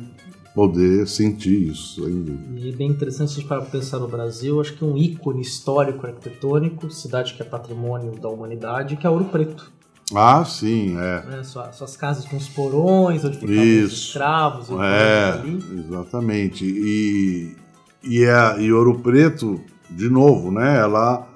poder 0.55 1.09
sentir 1.09 1.69
isso. 1.69 2.09
E 2.09 2.69
é 2.69 2.73
bem 2.73 2.89
interessante 2.89 3.33
a 3.33 3.35
gente 3.35 3.49
para 3.49 3.61
pensar 3.63 3.99
no 3.99 4.07
Brasil, 4.07 4.61
acho 4.61 4.75
que 4.75 4.85
um 4.85 4.97
ícone 4.97 5.43
histórico 5.43 6.07
arquitetônico, 6.07 6.89
cidade 6.91 7.35
que 7.35 7.43
é 7.43 7.45
patrimônio 7.45 8.13
da 8.13 8.29
humanidade, 8.29 8.97
que 8.97 9.07
é 9.07 9.11
Ouro 9.11 9.25
Preto. 9.25 9.73
Ah, 10.15 10.45
sim, 10.45 10.97
é. 10.97 11.25
Né, 11.27 11.43
suas, 11.43 11.75
suas 11.75 11.97
casas 11.97 12.25
com 12.27 12.37
os 12.37 12.49
porões, 12.49 13.25
onde 13.25 13.39
ficavam 13.39 13.85
os 13.85 13.93
escravos. 13.93 14.71
É, 14.71 15.33
ali. 15.33 15.59
exatamente. 15.79 16.65
E, 16.65 17.57
e, 18.05 18.25
a, 18.27 18.57
e 18.59 18.73
Ouro 18.73 19.01
Preto, 19.01 19.61
de 19.91 20.09
novo, 20.09 20.53
né, 20.53 20.79
ela, 20.79 21.27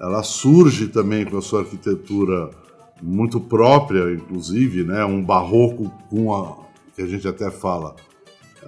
ela 0.00 0.22
surge 0.24 0.88
também 0.88 1.24
com 1.24 1.36
a 1.36 1.42
sua 1.42 1.60
arquitetura 1.60 2.50
muito 3.00 3.38
própria, 3.38 4.12
inclusive, 4.12 4.82
né, 4.82 5.04
um 5.04 5.22
barroco 5.22 5.92
com 6.08 6.34
a, 6.34 6.56
que 6.96 7.02
a 7.02 7.06
gente 7.06 7.28
até 7.28 7.50
fala, 7.50 7.94
é 7.98 8.15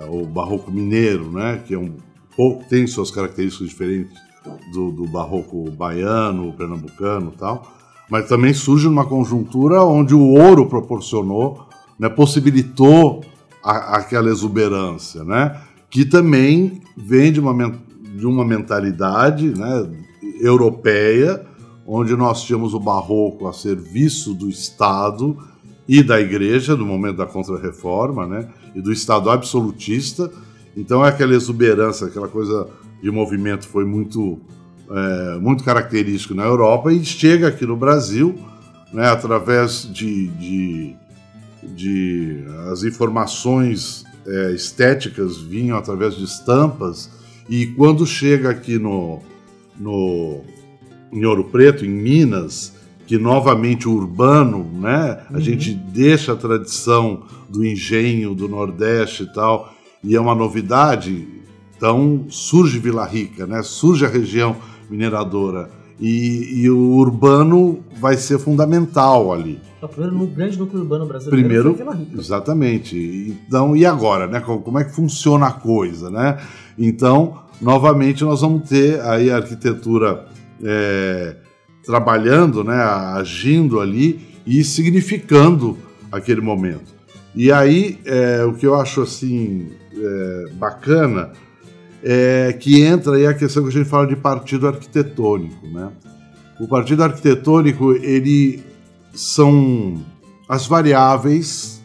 o 0.06 0.26
barroco 0.26 0.70
mineiro, 0.70 1.30
né, 1.30 1.62
que 1.66 1.74
é 1.74 1.78
um 1.78 1.94
pouco 2.36 2.64
tem 2.68 2.86
suas 2.86 3.10
características 3.10 3.68
diferentes 3.68 4.16
do, 4.72 4.92
do 4.92 5.06
barroco 5.06 5.70
baiano, 5.70 6.52
pernambucano, 6.52 7.32
tal 7.32 7.78
mas 8.08 8.26
também 8.26 8.54
surge 8.54 8.86
numa 8.86 9.04
conjuntura 9.04 9.82
onde 9.84 10.14
o 10.14 10.30
ouro 10.30 10.66
proporcionou, 10.66 11.66
né, 11.98 12.08
possibilitou 12.08 13.22
a, 13.62 13.96
aquela 13.96 14.30
exuberância, 14.30 15.22
né? 15.24 15.60
que 15.90 16.04
também 16.04 16.80
vem 16.96 17.32
de 17.32 17.40
uma, 17.40 17.72
de 18.16 18.26
uma 18.26 18.44
mentalidade 18.44 19.48
né, 19.58 19.90
europeia, 20.40 21.44
onde 21.86 22.14
nós 22.16 22.42
tínhamos 22.42 22.74
o 22.74 22.80
barroco 22.80 23.46
a 23.46 23.52
serviço 23.52 24.34
do 24.34 24.48
Estado 24.48 25.36
e 25.88 26.02
da 26.02 26.20
Igreja, 26.20 26.76
no 26.76 26.84
momento 26.84 27.16
da 27.16 27.26
Contra-Reforma, 27.26 28.26
né, 28.26 28.48
e 28.74 28.80
do 28.82 28.92
Estado 28.92 29.30
absolutista. 29.30 30.30
Então, 30.76 31.04
é 31.04 31.08
aquela 31.08 31.34
exuberância, 31.34 32.06
aquela 32.06 32.28
coisa 32.28 32.68
de 33.02 33.10
movimento 33.10 33.66
foi 33.66 33.84
muito, 33.84 34.38
é, 34.90 35.38
muito 35.38 35.64
característico 35.64 36.34
na 36.34 36.44
Europa 36.44 36.92
e 36.92 37.02
chega 37.04 37.48
aqui 37.48 37.64
no 37.64 37.76
Brasil, 37.76 38.38
né, 38.92 39.08
através 39.08 39.90
de, 39.90 40.28
de, 40.28 40.96
de 41.62 42.44
as 42.70 42.82
informações 42.84 44.04
é, 44.26 44.52
estéticas 44.52 45.38
vinham 45.38 45.78
através 45.78 46.14
de 46.14 46.24
estampas 46.24 47.10
e 47.48 47.66
quando 47.68 48.06
chega 48.06 48.50
aqui 48.50 48.78
no, 48.78 49.20
no 49.78 50.42
em 51.10 51.24
Ouro 51.24 51.44
Preto, 51.44 51.86
em 51.86 51.88
Minas, 51.88 52.74
que 53.08 53.16
novamente 53.16 53.88
o 53.88 53.92
urbano, 53.92 54.70
né? 54.74 55.22
A 55.30 55.34
uhum. 55.34 55.40
gente 55.40 55.72
deixa 55.72 56.34
a 56.34 56.36
tradição 56.36 57.22
do 57.48 57.64
engenho 57.64 58.34
do 58.34 58.46
Nordeste 58.46 59.22
e 59.22 59.32
tal, 59.32 59.72
e 60.04 60.14
é 60.14 60.20
uma 60.20 60.34
novidade. 60.34 61.26
Então 61.74 62.26
surge 62.28 62.78
Vila 62.78 63.06
Rica, 63.06 63.46
né? 63.46 63.62
Surge 63.62 64.04
a 64.04 64.08
região 64.08 64.54
mineradora 64.90 65.70
e, 65.98 66.60
e 66.60 66.70
o 66.70 66.96
urbano 66.96 67.82
vai 67.98 68.14
ser 68.14 68.38
fundamental 68.38 69.32
ali. 69.32 69.58
É 69.80 69.86
o 69.86 69.88
primeiro 69.88 70.26
grande 70.26 70.58
núcleo 70.58 70.82
urbano 70.82 71.06
brasileiro 71.06 71.48
primeiro, 71.48 71.74
Vila 71.74 71.94
Rica. 71.94 72.20
Exatamente. 72.20 73.34
Então, 73.48 73.74
e 73.74 73.86
agora, 73.86 74.26
né? 74.26 74.38
Como 74.40 74.78
é 74.78 74.84
que 74.84 74.94
funciona 74.94 75.46
a 75.46 75.52
coisa, 75.52 76.10
né? 76.10 76.36
Então, 76.76 77.38
novamente, 77.58 78.22
nós 78.22 78.42
vamos 78.42 78.68
ter 78.68 79.00
aí 79.00 79.30
a 79.30 79.36
arquitetura 79.36 80.26
é, 80.62 81.36
trabalhando, 81.88 82.62
né? 82.62 82.76
Agindo 83.14 83.80
ali 83.80 84.20
e 84.46 84.62
significando 84.62 85.78
aquele 86.12 86.42
momento. 86.42 86.94
E 87.34 87.50
aí, 87.50 87.98
é, 88.04 88.44
o 88.44 88.52
que 88.52 88.66
eu 88.66 88.74
acho 88.74 89.00
assim 89.00 89.70
é, 89.96 90.44
bacana 90.52 91.32
é 92.04 92.52
que 92.52 92.82
entra 92.82 93.16
aí 93.16 93.26
a 93.26 93.32
questão 93.32 93.62
que 93.62 93.70
a 93.70 93.72
gente 93.72 93.88
fala 93.88 94.06
de 94.06 94.16
partido 94.16 94.68
arquitetônico, 94.68 95.66
né? 95.66 95.88
O 96.60 96.68
partido 96.68 97.02
arquitetônico 97.02 97.92
ele 97.92 98.62
são 99.14 100.04
as 100.46 100.66
variáveis 100.66 101.82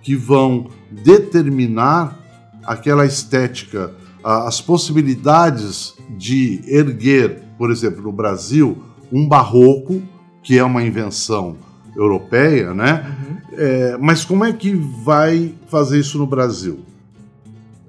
que 0.00 0.16
vão 0.16 0.70
determinar 0.90 2.18
aquela 2.64 3.04
estética, 3.04 3.92
as 4.24 4.62
possibilidades 4.62 5.94
de 6.16 6.62
erguer, 6.66 7.42
por 7.58 7.70
exemplo, 7.70 8.02
no 8.02 8.12
Brasil, 8.12 8.82
um 9.12 9.28
barroco, 9.28 10.02
que 10.42 10.58
é 10.58 10.64
uma 10.64 10.82
invenção 10.82 11.56
europeia, 11.94 12.72
né? 12.72 13.16
Uhum. 13.20 13.36
É, 13.58 13.96
mas 13.98 14.24
como 14.24 14.44
é 14.44 14.52
que 14.52 14.74
vai 14.74 15.54
fazer 15.66 16.00
isso 16.00 16.16
no 16.16 16.26
Brasil? 16.26 16.80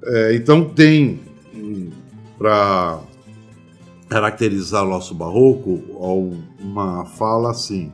É, 0.04 0.36
então 0.36 0.68
tem 0.68 1.20
para 2.36 3.00
caracterizar 4.08 4.84
o 4.84 4.88
nosso 4.88 5.14
barroco 5.14 5.82
uma 6.60 7.06
fala 7.06 7.50
assim: 7.50 7.90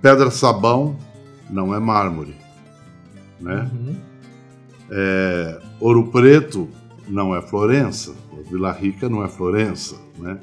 pedra 0.00 0.30
sabão 0.30 0.96
não 1.50 1.74
é 1.74 1.78
mármore, 1.78 2.34
né? 3.38 3.70
Uhum. 3.72 3.96
É, 4.90 5.60
Ouro 5.78 6.06
Preto 6.06 6.68
não 7.06 7.36
é 7.36 7.42
Florença, 7.42 8.14
Vila 8.50 8.72
Rica 8.72 9.08
não 9.08 9.22
é 9.22 9.28
Florença, 9.28 9.96
né? 10.18 10.38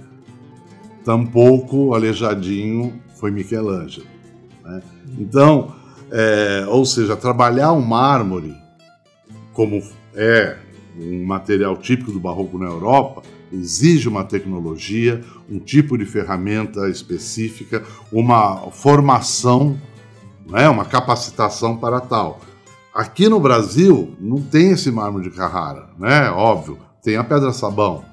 Tampouco 1.04 1.94
Aleijadinho 1.94 3.02
foi 3.16 3.32
Michelangelo, 3.32 4.08
né? 4.64 4.82
Então, 5.18 5.74
é, 6.12 6.66
ou 6.68 6.86
seja, 6.86 7.16
trabalhar 7.16 7.72
o 7.72 7.82
mármore 7.82 8.56
como 9.54 9.82
é 10.16 10.58
um 10.98 11.26
material 11.26 11.78
típico 11.78 12.12
do 12.12 12.20
barroco 12.20 12.58
na 12.58 12.66
Europa, 12.66 13.22
exige 13.52 14.08
uma 14.08 14.24
tecnologia, 14.24 15.22
um 15.50 15.60
tipo 15.60 15.98
de 15.98 16.06
ferramenta 16.06 16.90
específica, 16.90 17.84
uma 18.12 18.72
formação, 18.72 19.80
né, 20.48 20.68
uma 20.70 20.86
capacitação 20.86 21.78
para 21.78 22.00
tal. 22.00 22.42
Aqui 22.94 23.28
no 23.28 23.40
Brasil 23.40 24.16
não 24.20 24.42
tem 24.42 24.72
esse 24.72 24.92
mármore 24.92 25.30
de 25.30 25.36
Carrara, 25.36 25.90
né? 25.98 26.30
Óbvio, 26.30 26.78
tem 27.02 27.16
a 27.18 27.24
pedra 27.24 27.52
sabão. 27.52 28.06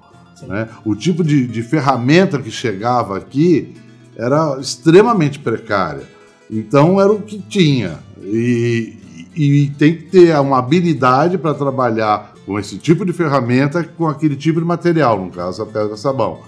Né? 0.46 0.68
O 0.84 0.94
tipo 0.94 1.22
de, 1.22 1.46
de 1.46 1.62
ferramenta 1.62 2.38
que 2.40 2.50
chegava 2.50 3.16
aqui 3.16 3.74
era 4.16 4.58
extremamente 4.60 5.38
precária. 5.38 6.02
Então 6.50 7.00
era 7.00 7.12
o 7.12 7.22
que 7.22 7.38
tinha. 7.38 7.98
E, 8.22 8.98
e, 9.34 9.72
tem 9.78 9.96
que 9.96 10.04
ter 10.04 10.38
uma 10.38 10.58
habilidade 10.58 11.38
para 11.38 11.54
trabalhar 11.54 12.34
com 12.44 12.58
esse 12.58 12.76
tipo 12.76 13.04
de 13.04 13.12
ferramenta, 13.12 13.84
com 13.84 14.06
aquele 14.06 14.36
tipo 14.36 14.60
de 14.60 14.66
material, 14.66 15.24
no 15.24 15.30
caso 15.30 15.62
a 15.62 15.66
pedra 15.66 15.96
sabão. 15.96 16.40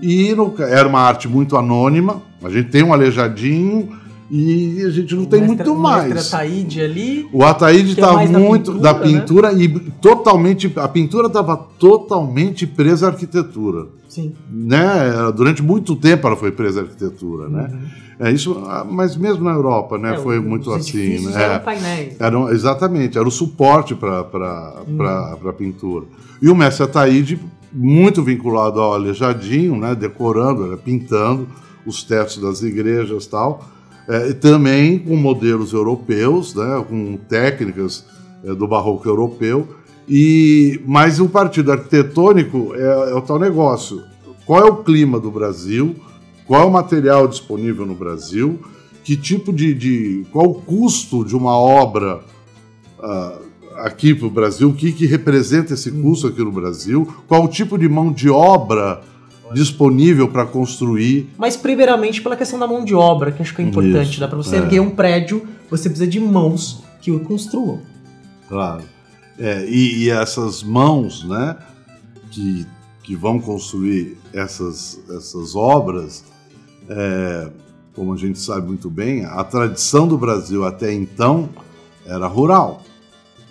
E 0.00 0.34
no, 0.34 0.54
era 0.58 0.88
uma 0.88 1.00
arte 1.00 1.28
muito 1.28 1.56
anônima, 1.56 2.22
a 2.42 2.48
gente 2.48 2.70
tem 2.70 2.82
um 2.82 2.92
aleijadinho 2.92 4.00
e 4.30 4.82
a 4.86 4.90
gente 4.90 5.14
não 5.16 5.24
o 5.24 5.26
tem 5.26 5.40
mestre, 5.40 5.56
muito 5.56 5.74
mais. 5.80 6.14
O 6.14 6.36
Ataíde 6.36 6.80
ali. 6.80 7.28
O 7.32 7.44
Ataíde 7.44 7.92
está 7.92 8.12
muito 8.26 8.74
da 8.78 8.94
pintura, 8.94 9.50
da 9.50 9.52
pintura 9.52 9.52
né? 9.52 9.62
e 9.64 9.68
totalmente 10.00 10.72
a 10.76 10.86
pintura 10.86 11.26
estava 11.26 11.56
totalmente 11.56 12.66
presa 12.66 13.06
à 13.06 13.10
arquitetura. 13.10 13.88
Sim. 14.08 14.32
Né? 14.48 14.78
Durante 15.34 15.62
muito 15.62 15.96
tempo 15.96 16.26
ela 16.26 16.36
foi 16.36 16.52
presa 16.52 16.80
à 16.80 16.82
arquitetura, 16.84 17.48
né? 17.48 17.68
uhum. 17.70 17.76
né? 17.76 17.90
É 18.20 18.30
isso, 18.30 18.62
ah, 18.66 18.86
mas 18.88 19.16
mesmo 19.16 19.44
na 19.44 19.52
Europa, 19.52 19.96
né, 19.96 20.12
é, 20.12 20.18
foi 20.18 20.38
muito 20.38 20.70
assim, 20.72 21.26
né? 21.26 21.42
Eram 21.42 21.64
painéis. 21.64 22.18
Exatamente, 22.50 23.16
era 23.16 23.26
o 23.26 23.30
suporte 23.30 23.94
para 23.94 24.82
hum. 24.86 25.48
a 25.48 25.52
pintura. 25.54 26.04
E 26.42 26.50
o 26.50 26.54
mestre 26.54 26.84
Ataíde, 26.84 27.40
muito 27.72 28.22
vinculado 28.22 28.78
ao 28.78 28.92
Aleijadinho, 28.92 29.74
né, 29.74 29.94
decorando, 29.94 30.66
era 30.66 30.76
pintando 30.76 31.48
os 31.86 32.02
tetos 32.02 32.36
das 32.36 32.62
igrejas 32.62 33.26
tal, 33.26 33.64
é, 34.08 34.30
e 34.30 34.34
também 34.34 34.98
com 34.98 35.16
modelos 35.16 35.72
europeus, 35.72 36.54
né, 36.54 36.84
com 36.88 37.16
técnicas 37.28 38.04
é, 38.44 38.54
do 38.54 38.66
barroco 38.66 39.08
europeu. 39.08 39.68
E 40.08 40.80
mas 40.86 41.20
o 41.20 41.28
partido 41.28 41.72
arquitetônico 41.72 42.74
é, 42.74 43.10
é 43.10 43.14
o 43.14 43.20
tal 43.20 43.38
negócio. 43.38 44.02
Qual 44.44 44.60
é 44.60 44.68
o 44.68 44.82
clima 44.82 45.20
do 45.20 45.30
Brasil? 45.30 45.94
qual 46.50 46.62
é 46.62 46.64
o 46.64 46.70
material 46.70 47.28
disponível 47.28 47.86
no 47.86 47.94
Brasil, 47.94 48.58
que 49.04 49.16
tipo 49.16 49.52
de, 49.52 49.72
de 49.72 50.26
qual 50.32 50.46
o 50.46 50.54
custo 50.54 51.24
de 51.24 51.36
uma 51.36 51.56
obra 51.56 52.24
uh, 52.98 53.40
aqui 53.76 54.12
para 54.12 54.26
o 54.26 54.30
Brasil, 54.30 54.68
o 54.68 54.74
que, 54.74 54.90
que 54.90 55.06
representa 55.06 55.74
esse 55.74 55.92
custo 55.92 56.26
aqui 56.26 56.42
no 56.42 56.50
Brasil, 56.50 57.06
qual 57.28 57.44
o 57.44 57.48
tipo 57.48 57.78
de 57.78 57.88
mão 57.88 58.12
de 58.12 58.28
obra 58.28 59.00
disponível 59.52 60.28
para 60.28 60.46
construir. 60.46 61.30
Mas 61.36 61.56
primeiramente 61.56 62.22
pela 62.22 62.36
questão 62.36 62.58
da 62.58 62.66
mão 62.66 62.84
de 62.84 62.94
obra, 62.94 63.32
que 63.32 63.42
acho 63.42 63.54
que 63.54 63.62
é 63.62 63.64
importante. 63.64 64.10
Isso, 64.10 64.20
Dá 64.20 64.28
para 64.28 64.36
você 64.36 64.56
é. 64.56 64.58
erguer 64.58 64.80
um 64.80 64.90
prédio, 64.90 65.46
você 65.68 65.88
precisa 65.88 66.10
de 66.10 66.20
mãos 66.20 66.82
que 67.00 67.10
o 67.10 67.20
construam. 67.20 67.80
Claro. 68.48 68.82
É, 69.38 69.64
e, 69.66 70.04
e, 70.04 70.10
essas 70.10 70.62
mãos, 70.62 71.24
né, 71.24 71.56
que, 72.30 72.66
que 73.02 73.16
vão 73.16 73.40
construir 73.40 74.18
essas, 74.32 75.00
essas 75.08 75.56
obras, 75.56 76.24
é, 76.88 77.48
como 77.94 78.12
a 78.12 78.16
gente 78.16 78.38
sabe 78.38 78.66
muito 78.66 78.90
bem, 78.90 79.24
a 79.24 79.42
tradição 79.44 80.06
do 80.06 80.18
Brasil 80.18 80.64
até 80.64 80.92
então 80.92 81.48
era 82.04 82.26
rural. 82.26 82.82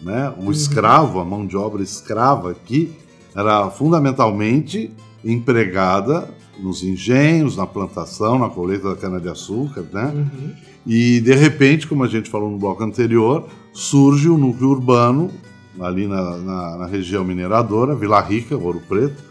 Né? 0.02 0.32
O 0.38 0.46
uhum. 0.46 0.52
escravo, 0.52 1.20
a 1.20 1.26
mão 1.26 1.46
de 1.46 1.58
obra 1.58 1.82
escrava 1.82 2.52
aqui, 2.52 2.94
era 3.36 3.70
fundamentalmente 3.70 4.92
empregada 5.24 6.30
nos 6.60 6.84
engenhos, 6.84 7.56
na 7.56 7.66
plantação, 7.66 8.38
na 8.38 8.50
colheita 8.50 8.90
da 8.90 8.96
cana-de-açúcar, 8.96 9.86
né? 9.92 10.12
Uhum. 10.14 10.52
E, 10.86 11.20
de 11.22 11.34
repente, 11.34 11.88
como 11.88 12.04
a 12.04 12.08
gente 12.08 12.30
falou 12.30 12.50
no 12.50 12.58
bloco 12.58 12.84
anterior, 12.84 13.48
surge 13.74 14.30
o 14.30 14.38
núcleo 14.38 14.70
urbano, 14.70 15.32
ali 15.80 16.08
na, 16.08 16.38
na, 16.38 16.78
na 16.78 16.86
região 16.86 17.24
mineradora, 17.24 17.96
Vila 17.96 18.20
Rica, 18.22 18.58
Ouro 18.58 18.82
Preto, 18.88 19.24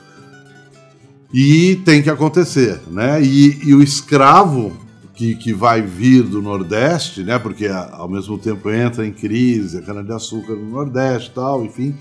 e 1.33 1.77
tem 1.85 2.03
que 2.03 2.09
acontecer, 2.09 2.81
né? 2.91 3.23
E, 3.23 3.69
e 3.69 3.75
o 3.75 3.83
escravo 3.83 4.73
que, 5.15 5.35
que 5.35 5.53
vai 5.53 5.83
vir 5.83 6.23
do 6.23 6.41
Nordeste, 6.41 7.23
né? 7.23 7.39
Porque 7.39 7.67
ao 7.67 8.09
mesmo 8.09 8.39
tempo 8.39 8.71
entra 8.71 9.05
em 9.05 9.13
crise 9.13 9.79
a 9.79 9.83
cana-de-açúcar 9.83 10.55
no 10.55 10.71
Nordeste 10.71 11.33
tal, 11.35 11.65
enfim. 11.65 11.95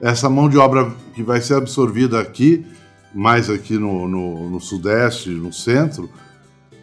Essa 0.00 0.28
mão 0.30 0.48
de 0.48 0.56
obra 0.56 0.90
que 1.14 1.22
vai 1.22 1.40
ser 1.40 1.54
absorvida 1.54 2.20
aqui, 2.20 2.64
mais 3.14 3.50
aqui 3.50 3.78
no, 3.78 4.08
no, 4.08 4.50
no 4.50 4.60
Sudeste, 4.60 5.30
no 5.30 5.52
Centro, 5.52 6.08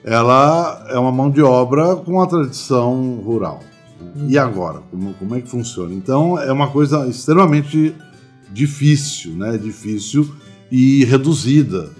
ela 0.03 0.86
é 0.89 0.98
uma 0.98 1.12
mão 1.12 1.29
de 1.29 1.41
obra 1.41 1.95
com 1.95 2.21
a 2.21 2.27
tradição 2.27 3.15
rural. 3.15 3.62
E 4.27 4.38
agora? 4.38 4.81
Como, 4.91 5.13
como 5.13 5.36
é 5.36 5.41
que 5.41 5.50
funciona? 5.50 5.93
Então 5.93 6.39
é 6.39 6.51
uma 6.51 6.69
coisa 6.69 7.07
extremamente 7.07 7.95
difícil, 8.51 9.33
né? 9.33 9.57
Difícil 9.57 10.29
e 10.71 11.03
reduzida. 11.05 11.91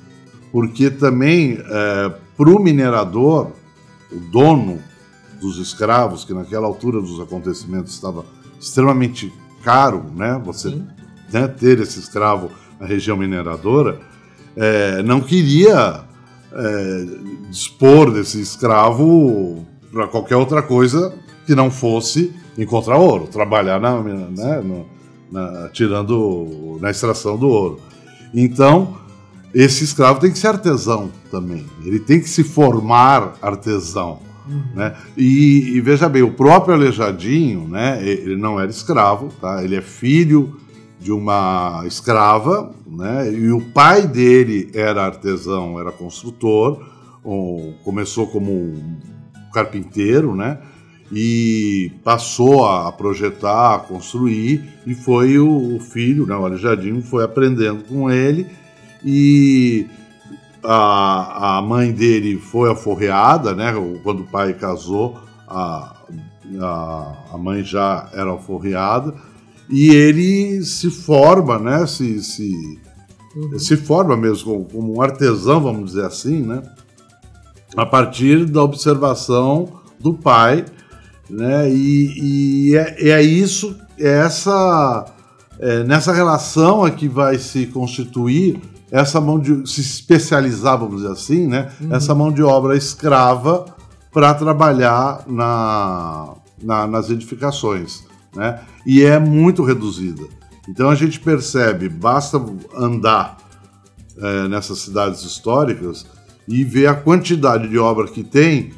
Porque 0.52 0.90
também, 0.90 1.60
é, 1.60 2.14
para 2.38 2.50
o 2.50 2.60
minerador, 2.60 3.52
o 4.12 4.20
dono 4.32 4.80
dos 5.40 5.58
escravos, 5.58 6.26
que 6.26 6.34
naquela 6.34 6.68
altura 6.68 7.02
dos 7.02 7.20
acontecimentos 7.20 7.94
estava 7.94 8.26
extremamente 8.60 9.32
caro, 9.64 10.06
né? 10.16 10.42
Você 10.46 10.70
né, 11.32 11.48
ter 11.48 11.80
esse 11.80 12.00
escravo 12.00 12.50
na 12.80 12.88
região 12.88 13.16
mineradora, 13.18 14.00
é, 14.60 15.02
não 15.02 15.22
queria 15.22 16.02
é, 16.52 17.06
dispor 17.50 18.12
desse 18.12 18.42
escravo 18.42 19.66
para 19.90 20.06
qualquer 20.08 20.36
outra 20.36 20.62
coisa 20.62 21.14
que 21.46 21.56
não 21.56 21.72
fosse 21.72 22.34
encontrar 22.58 22.98
ouro, 22.98 23.26
trabalhar 23.28 23.80
na, 23.80 24.02
né, 24.04 24.62
no, 24.62 24.86
na, 25.32 25.70
tirando 25.70 26.78
na 26.82 26.92
extração 26.92 27.38
do 27.38 27.48
ouro. 27.48 27.80
Então, 28.34 28.98
esse 29.54 29.86
escravo 29.86 30.20
tem 30.20 30.30
que 30.30 30.38
ser 30.38 30.48
artesão 30.48 31.10
também. 31.32 31.66
Ele 31.86 32.00
tem 32.00 32.20
que 32.20 32.30
se 32.30 32.44
formar 32.44 33.36
artesão. 33.42 34.20
Uhum. 34.46 34.62
Né? 34.76 34.94
E, 35.16 35.78
e, 35.78 35.82
veja 35.82 36.10
bem, 36.10 36.22
o 36.22 36.34
próprio 36.34 36.74
Aleijadinho, 36.74 37.66
né, 37.68 38.00
ele 38.04 38.36
não 38.36 38.60
era 38.60 38.70
escravo, 38.70 39.30
tá? 39.40 39.64
ele 39.64 39.76
é 39.76 39.82
filho 39.82 40.60
de 41.00 41.12
uma 41.12 41.84
escrava, 41.86 42.72
né, 42.86 43.32
e 43.32 43.52
o 43.52 43.62
pai 43.72 44.06
dele 44.06 44.70
era 44.74 45.06
artesão, 45.06 45.80
era 45.80 45.92
construtor, 45.92 46.84
um, 47.24 47.74
começou 47.84 48.28
como 48.28 48.52
um 48.52 49.00
carpinteiro, 49.54 50.36
né, 50.36 50.60
e 51.12 51.92
passou 52.04 52.68
a 52.68 52.92
projetar, 52.92 53.76
a 53.76 53.80
construir, 53.80 54.64
e 54.86 54.94
foi 54.94 55.40
o, 55.40 55.78
o 55.78 55.80
filho, 55.80 56.26
né, 56.26 56.36
o 56.36 56.46
Aleijadinho, 56.46 57.02
foi 57.02 57.24
aprendendo 57.24 57.84
com 57.86 58.12
ele, 58.12 58.46
e 59.04 59.88
a, 60.64 61.58
a 61.58 61.62
mãe 61.62 61.92
dele 61.92 62.38
foi 62.38 62.70
alforreada, 62.70 63.54
né? 63.54 63.74
Quando 64.04 64.22
o 64.22 64.28
pai 64.28 64.54
casou, 64.54 65.18
a, 65.48 65.96
a, 66.62 67.14
a 67.34 67.38
mãe 67.38 67.64
já 67.64 68.10
era 68.14 68.30
alforreada. 68.30 69.14
E 69.70 69.90
ele 69.90 70.64
se 70.64 70.90
forma, 70.90 71.60
né? 71.60 71.86
Se, 71.86 72.22
se, 72.24 72.80
uhum. 73.36 73.60
se 73.60 73.78
forma 73.78 74.18
mesmo 74.18 74.66
como, 74.66 74.98
um 74.98 75.02
artesão, 75.02 75.62
vamos 75.62 75.92
dizer 75.92 76.06
assim, 76.06 76.42
né? 76.42 76.64
A 77.78 77.86
partir 77.86 78.46
da 78.46 78.64
observação 78.64 79.80
do 80.00 80.14
pai, 80.14 80.66
né? 81.30 81.70
E, 81.70 82.72
e 82.72 82.76
é, 82.76 83.10
é 83.10 83.22
isso, 83.22 83.76
é 83.98 84.10
essa, 84.20 85.06
é 85.60 85.84
nessa 85.84 86.12
relação 86.12 86.88
é 86.88 86.92
que 86.92 87.08
vai 87.08 87.38
se 87.38 87.68
constituir 87.68 88.60
essa 88.92 89.22
mão 89.22 89.40
de 89.40 89.70
se 89.70 89.82
especializar, 89.82 90.80
vamos 90.80 91.02
dizer 91.02 91.12
assim, 91.12 91.48
né? 91.48 91.72
Uhum. 91.80 91.94
Essa 91.94 92.16
mão 92.16 92.32
de 92.32 92.42
obra 92.42 92.76
escrava 92.76 93.66
para 94.12 94.34
trabalhar 94.34 95.24
na, 95.28 96.34
na, 96.62 96.88
nas 96.88 97.12
edificações, 97.12 98.04
né? 98.36 98.62
E 98.86 99.04
é 99.04 99.20
muito 99.20 99.64
reduzida. 99.64 100.24
Então 100.68 100.90
a 100.90 100.96
gente 100.96 101.20
percebe, 101.20 101.90
basta 101.90 102.44
andar 102.76 103.38
é, 104.18 104.48
nessas 104.48 104.80
cidades 104.80 105.24
históricas 105.24 106.06
e 106.48 106.64
ver 106.64 106.88
a 106.88 106.96
quantidade 106.96 107.68
de 107.68 107.78
obra 107.78 108.08
que 108.08 108.24
tem 108.24 108.72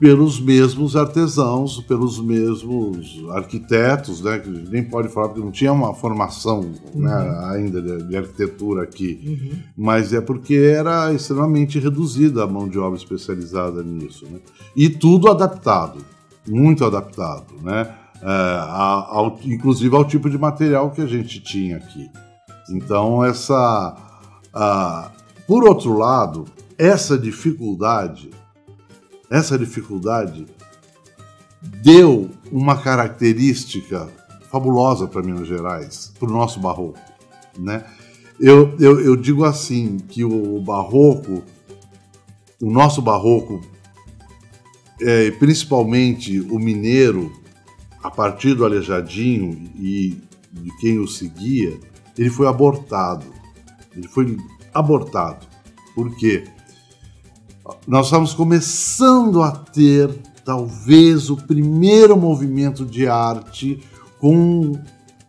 pelos 0.00 0.40
mesmos 0.40 0.96
artesãos, 0.96 1.78
pelos 1.82 2.18
mesmos 2.18 3.22
arquitetos, 3.32 4.22
né? 4.22 4.38
Que 4.38 4.48
nem 4.48 4.82
pode 4.82 5.08
falar 5.08 5.28
porque 5.28 5.44
não 5.44 5.50
tinha 5.50 5.72
uma 5.72 5.92
formação 5.92 6.62
né, 6.62 6.72
uhum. 6.94 7.02
né, 7.02 7.54
ainda 7.54 7.82
de, 7.82 8.08
de, 8.08 8.16
arquitetura 8.16 8.82
aqui, 8.82 9.20
uhum. 9.22 9.58
mas 9.76 10.14
é 10.14 10.20
porque 10.22 10.54
era 10.54 11.12
extremamente 11.12 11.78
reduzida 11.78 12.42
a 12.42 12.46
mão 12.46 12.66
de 12.66 12.78
obra 12.78 12.98
especializada 12.98 13.82
nisso, 13.82 14.24
né? 14.24 14.40
E 14.74 14.88
tudo 14.88 15.30
adaptado, 15.30 15.98
muito 16.48 16.82
adaptado, 16.82 17.52
né? 17.62 17.94
É, 18.22 18.60
ao, 18.68 19.38
inclusive 19.44 19.94
ao 19.96 20.04
tipo 20.04 20.28
de 20.28 20.36
material 20.36 20.90
que 20.90 21.00
a 21.00 21.06
gente 21.06 21.40
tinha 21.40 21.76
aqui. 21.76 22.10
Então 22.70 23.24
essa, 23.24 23.96
por 25.46 25.64
outro 25.64 25.96
lado, 25.96 26.44
essa 26.76 27.18
dificuldade 27.18 28.30
essa 29.30 29.56
dificuldade 29.56 30.44
deu 31.62 32.30
uma 32.50 32.76
característica 32.76 34.08
fabulosa 34.50 35.06
para 35.06 35.22
Minas 35.22 35.46
Gerais, 35.46 36.12
para 36.18 36.28
o 36.28 36.32
nosso 36.32 36.58
barroco. 36.58 36.98
Né? 37.56 37.84
Eu, 38.40 38.74
eu, 38.80 39.00
eu, 39.00 39.14
digo 39.14 39.44
assim, 39.44 39.98
que 39.98 40.24
o 40.24 40.60
barroco, 40.60 41.44
o 42.60 42.68
nosso 42.68 43.00
barroco, 43.00 43.60
é, 45.00 45.30
principalmente 45.32 46.40
o 46.40 46.58
mineiro, 46.58 47.30
a 48.02 48.10
partir 48.10 48.54
do 48.54 48.64
Alejadinho 48.64 49.70
e 49.78 50.16
de 50.52 50.76
quem 50.80 50.98
o 50.98 51.06
seguia, 51.06 51.78
ele 52.16 52.30
foi 52.30 52.46
abortado. 52.46 53.26
Ele 53.94 54.08
foi 54.08 54.36
abortado. 54.72 55.46
Por 55.94 56.14
quê? 56.16 56.44
nós 57.86 58.06
estamos 58.06 58.34
começando 58.34 59.42
a 59.42 59.50
ter 59.50 60.10
talvez 60.44 61.30
o 61.30 61.36
primeiro 61.36 62.16
movimento 62.16 62.84
de 62.84 63.06
arte 63.06 63.80
com 64.18 64.72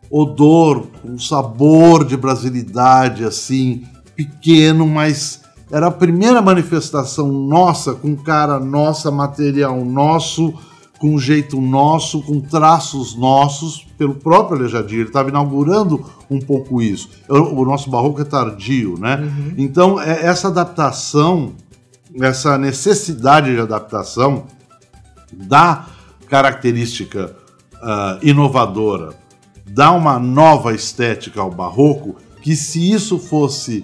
odor, 0.09 0.87
com 1.01 1.17
sabor 1.17 2.05
de 2.05 2.17
brasilidade 2.17 3.23
assim, 3.23 3.83
pequeno, 4.15 4.85
mas 4.85 5.41
era 5.71 5.87
a 5.87 5.91
primeira 5.91 6.41
manifestação 6.41 7.31
nossa, 7.31 7.93
com 7.93 8.15
cara 8.15 8.59
nossa, 8.59 9.09
material 9.09 9.83
nosso, 9.85 10.53
com 11.01 11.17
jeito 11.17 11.59
nosso, 11.59 12.21
com 12.21 12.39
traços 12.39 13.15
nossos, 13.15 13.87
pelo 13.97 14.13
próprio 14.13 14.59
Aleijadinho. 14.59 15.01
Ele 15.01 15.09
estava 15.09 15.29
inaugurando 15.29 16.05
um 16.29 16.39
pouco 16.39 16.79
isso. 16.79 17.09
O 17.27 17.65
nosso 17.65 17.89
barroco 17.89 18.21
é 18.21 18.23
tardio, 18.23 18.99
né? 18.99 19.15
Uhum. 19.15 19.53
Então, 19.57 19.99
é, 19.99 20.27
essa 20.27 20.49
adaptação 20.49 21.53
essa 22.19 22.57
necessidade 22.57 23.53
de 23.53 23.59
adaptação 23.59 24.45
da 25.31 25.85
característica 26.27 27.35
uh, 27.75 28.25
inovadora, 28.25 29.13
dá 29.65 29.91
uma 29.91 30.19
nova 30.19 30.73
estética 30.73 31.41
ao 31.41 31.49
barroco, 31.49 32.15
que 32.41 32.55
se 32.55 32.91
isso 32.91 33.17
fosse 33.17 33.83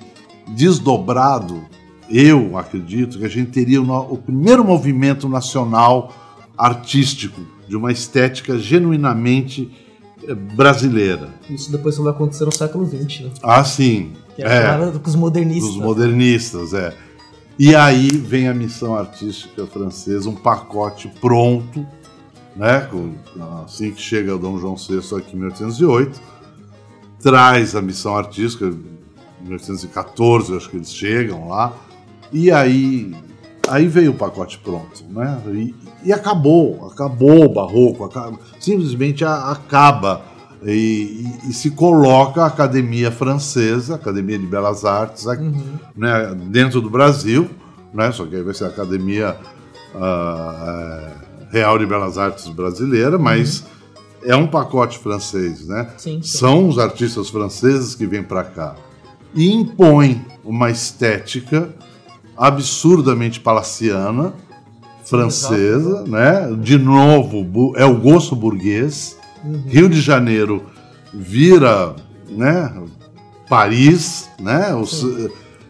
desdobrado, 0.49 1.63
eu 2.09 2.57
acredito 2.57 3.17
que 3.17 3.25
a 3.25 3.29
gente 3.29 3.51
teria 3.51 3.81
o, 3.81 4.13
o 4.13 4.17
primeiro 4.17 4.63
movimento 4.63 5.29
nacional 5.29 6.13
artístico 6.57 7.41
de 7.67 7.75
uma 7.75 7.91
estética 7.91 8.57
genuinamente 8.57 9.71
eh, 10.23 10.33
brasileira. 10.33 11.29
Isso 11.49 11.71
depois 11.71 11.97
vai 11.97 12.11
acontecer 12.11 12.45
no 12.45 12.51
século 12.51 12.85
XX, 12.85 13.21
né? 13.21 13.31
Ah, 13.43 13.63
sim. 13.63 14.13
Que 14.35 14.43
é, 14.43 14.65
é 14.65 14.91
dos 14.91 15.15
modernistas. 15.15 15.73
Dos 15.73 15.83
modernistas, 15.83 16.73
é. 16.73 16.93
E 17.59 17.75
aí 17.75 18.11
vem 18.11 18.47
a 18.47 18.53
missão 18.53 18.95
artística 18.95 19.65
francesa, 19.65 20.29
um 20.29 20.35
pacote 20.35 21.11
pronto, 21.19 21.85
né? 22.55 22.87
Assim 23.65 23.91
que 23.91 24.01
chega 24.01 24.37
Dom 24.37 24.59
João 24.59 24.75
VI 24.75 24.99
aqui 25.17 25.35
em 25.35 25.39
1808, 25.39 26.21
traz 27.19 27.75
a 27.75 27.81
missão 27.81 28.15
artística, 28.15 28.65
em 28.65 29.47
1814 29.47 30.55
acho 30.55 30.69
que 30.69 30.77
eles 30.77 30.93
chegam 30.93 31.47
lá, 31.47 31.73
e 32.31 32.51
aí, 32.51 33.15
aí 33.67 33.87
veio 33.87 34.11
o 34.11 34.15
pacote 34.15 34.57
pronto, 34.57 35.03
né? 35.09 35.41
E, 35.47 35.75
e 36.03 36.13
acabou, 36.13 36.87
acabou 36.91 37.45
o 37.45 37.49
barroco, 37.49 38.03
acaba, 38.03 38.37
simplesmente 38.59 39.25
acaba 39.25 40.21
e, 40.63 40.71
e, 41.45 41.49
e, 41.49 41.53
se 41.53 41.71
coloca 41.71 42.43
a 42.43 42.47
Academia 42.47 43.11
Francesa, 43.11 43.95
Academia 43.95 44.39
de 44.39 44.45
Belas 44.45 44.85
Artes, 44.85 45.25
uhum. 45.25 45.77
né, 45.95 46.35
dentro 46.49 46.81
do 46.81 46.89
Brasil, 46.89 47.47
né, 47.93 48.11
só 48.11 48.25
que 48.25 48.35
aí 48.35 48.41
vai 48.41 48.53
ser 48.53 48.65
a 48.65 48.67
Academia 48.67 49.37
uh, 49.93 51.51
Real 51.51 51.77
de 51.77 51.85
Belas 51.85 52.17
Artes 52.17 52.47
Brasileira, 52.47 53.19
mas 53.19 53.61
uhum. 53.61 54.31
é 54.31 54.35
um 54.35 54.47
pacote 54.47 54.97
francês, 54.97 55.67
né? 55.67 55.89
Sim, 55.97 56.21
sim. 56.21 56.37
São 56.37 56.67
os 56.67 56.79
artistas 56.79 57.29
franceses 57.29 57.93
que 57.93 58.07
vêm 58.07 58.23
para 58.23 58.43
cá 58.43 58.75
e 59.35 59.51
impõem 59.53 60.25
uma 60.43 60.71
estética 60.71 61.69
absurdamente 62.37 63.39
palaciana, 63.39 64.33
francesa, 65.03 65.89
Exato. 65.89 66.09
né? 66.09 66.55
De 66.61 66.77
novo, 66.77 67.73
é 67.75 67.85
o 67.85 67.97
gosto 67.97 68.35
burguês 68.35 69.17
Uhum. 69.43 69.63
Rio 69.65 69.89
de 69.89 70.01
Janeiro 70.01 70.63
vira, 71.13 71.95
né, 72.29 72.73
Paris, 73.49 74.29
né? 74.39 74.73
Os, 74.75 75.05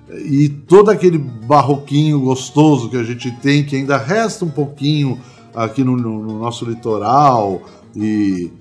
e 0.10 0.50
todo 0.50 0.90
aquele 0.90 1.18
barroquinho 1.18 2.20
gostoso 2.22 2.90
que 2.90 2.98
a 2.98 3.04
gente 3.04 3.32
tem, 3.32 3.64
que 3.64 3.76
ainda 3.76 3.98
resta 3.98 4.46
um 4.46 4.50
pouquinho 4.50 5.20
aqui 5.54 5.84
no, 5.84 5.96
no 5.96 6.40
nosso 6.40 6.66
litoral 6.66 7.62
e, 7.96 8.52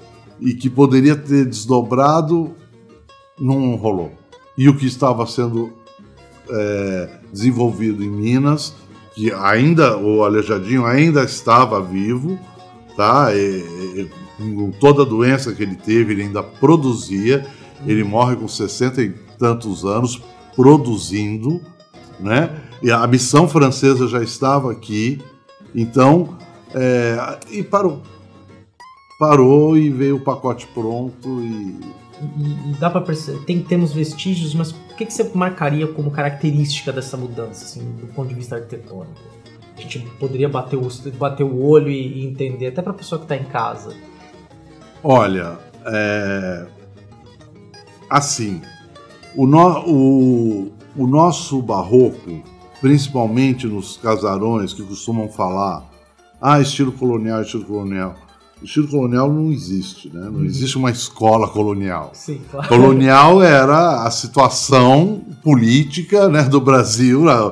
e 0.40 0.54
que 0.54 0.68
poderia 0.68 1.16
ter 1.16 1.46
desdobrado, 1.46 2.52
não 3.38 3.76
rolou. 3.76 4.12
E 4.58 4.68
o 4.68 4.76
que 4.76 4.86
estava 4.86 5.26
sendo 5.26 5.72
é, 6.50 7.10
desenvolvido 7.36 8.02
em 8.02 8.08
Minas, 8.08 8.74
que 9.14 9.30
ainda 9.32 9.96
o 9.98 10.24
Aleijadinho 10.24 10.86
ainda 10.86 11.22
estava 11.22 11.80
vivo, 11.80 12.38
tá? 12.96 13.34
E, 13.34 13.38
e, 13.38 14.10
com 14.38 14.70
toda 14.70 15.02
a 15.02 15.06
doença 15.06 15.52
que 15.52 15.62
ele 15.62 15.76
teve, 15.76 16.12
ele 16.12 16.22
ainda 16.22 16.42
produzia. 16.42 17.46
Ele 17.86 18.02
morre 18.02 18.36
com 18.36 18.48
60 18.48 19.02
e 19.02 19.10
tantos 19.38 19.84
anos 19.84 20.22
produzindo, 20.54 21.60
né? 22.18 22.62
E 22.82 22.90
a 22.90 23.06
missão 23.06 23.46
francesa 23.46 24.08
já 24.08 24.22
estava 24.22 24.72
aqui, 24.72 25.20
então 25.74 26.36
é, 26.74 27.38
e 27.50 27.62
parou, 27.62 28.02
parou 29.18 29.76
e 29.76 29.90
veio 29.90 30.16
o 30.16 30.20
pacote 30.20 30.66
pronto 30.68 31.42
e 31.42 31.78
e, 32.20 32.70
e 32.70 32.74
dá 32.78 32.88
para 32.88 33.00
perceber, 33.00 33.44
tem 33.44 33.62
temos 33.62 33.92
vestígios, 33.92 34.54
mas 34.54 34.70
o 34.70 34.96
que, 34.96 35.06
que 35.06 35.12
você 35.12 35.30
marcaria 35.34 35.86
como 35.86 36.10
característica 36.10 36.92
dessa 36.92 37.16
mudança, 37.16 37.64
assim, 37.64 37.80
do 38.00 38.06
ponto 38.08 38.28
de 38.28 38.34
vista 38.34 38.56
arquitetônico? 38.56 39.20
A 39.76 39.80
gente 39.80 40.00
poderia 40.18 40.48
bater 40.48 40.76
o, 40.76 40.88
bater 41.18 41.44
o 41.44 41.62
olho 41.62 41.90
e, 41.90 42.20
e 42.20 42.26
entender, 42.26 42.68
até 42.68 42.80
para 42.80 42.92
a 42.92 42.94
pessoa 42.94 43.18
que 43.18 43.24
está 43.26 43.36
em 43.36 43.44
casa. 43.44 43.94
Olha, 45.04 45.58
é... 45.84 46.66
assim, 48.08 48.62
o, 49.34 49.46
no, 49.46 49.84
o, 49.86 50.72
o 50.96 51.06
nosso 51.06 51.60
barroco, 51.60 52.42
principalmente 52.80 53.66
nos 53.66 53.98
casarões 53.98 54.72
que 54.72 54.82
costumam 54.82 55.28
falar, 55.28 55.84
ah, 56.40 56.60
estilo 56.60 56.92
colonial, 56.92 57.42
estilo 57.42 57.64
colonial. 57.64 58.14
O 58.60 58.64
estilo 58.64 58.88
colonial 58.88 59.30
não 59.30 59.52
existe, 59.52 60.10
né? 60.12 60.24
Não 60.24 60.40
uhum. 60.40 60.44
existe 60.44 60.78
uma 60.78 60.90
escola 60.90 61.46
colonial. 61.48 62.10
Sim, 62.14 62.40
claro. 62.50 62.68
Colonial 62.68 63.42
era 63.42 64.06
a 64.06 64.10
situação 64.10 65.20
política 65.42 66.28
né, 66.28 66.42
do 66.44 66.60
Brasil, 66.60 67.28
a, 67.28 67.48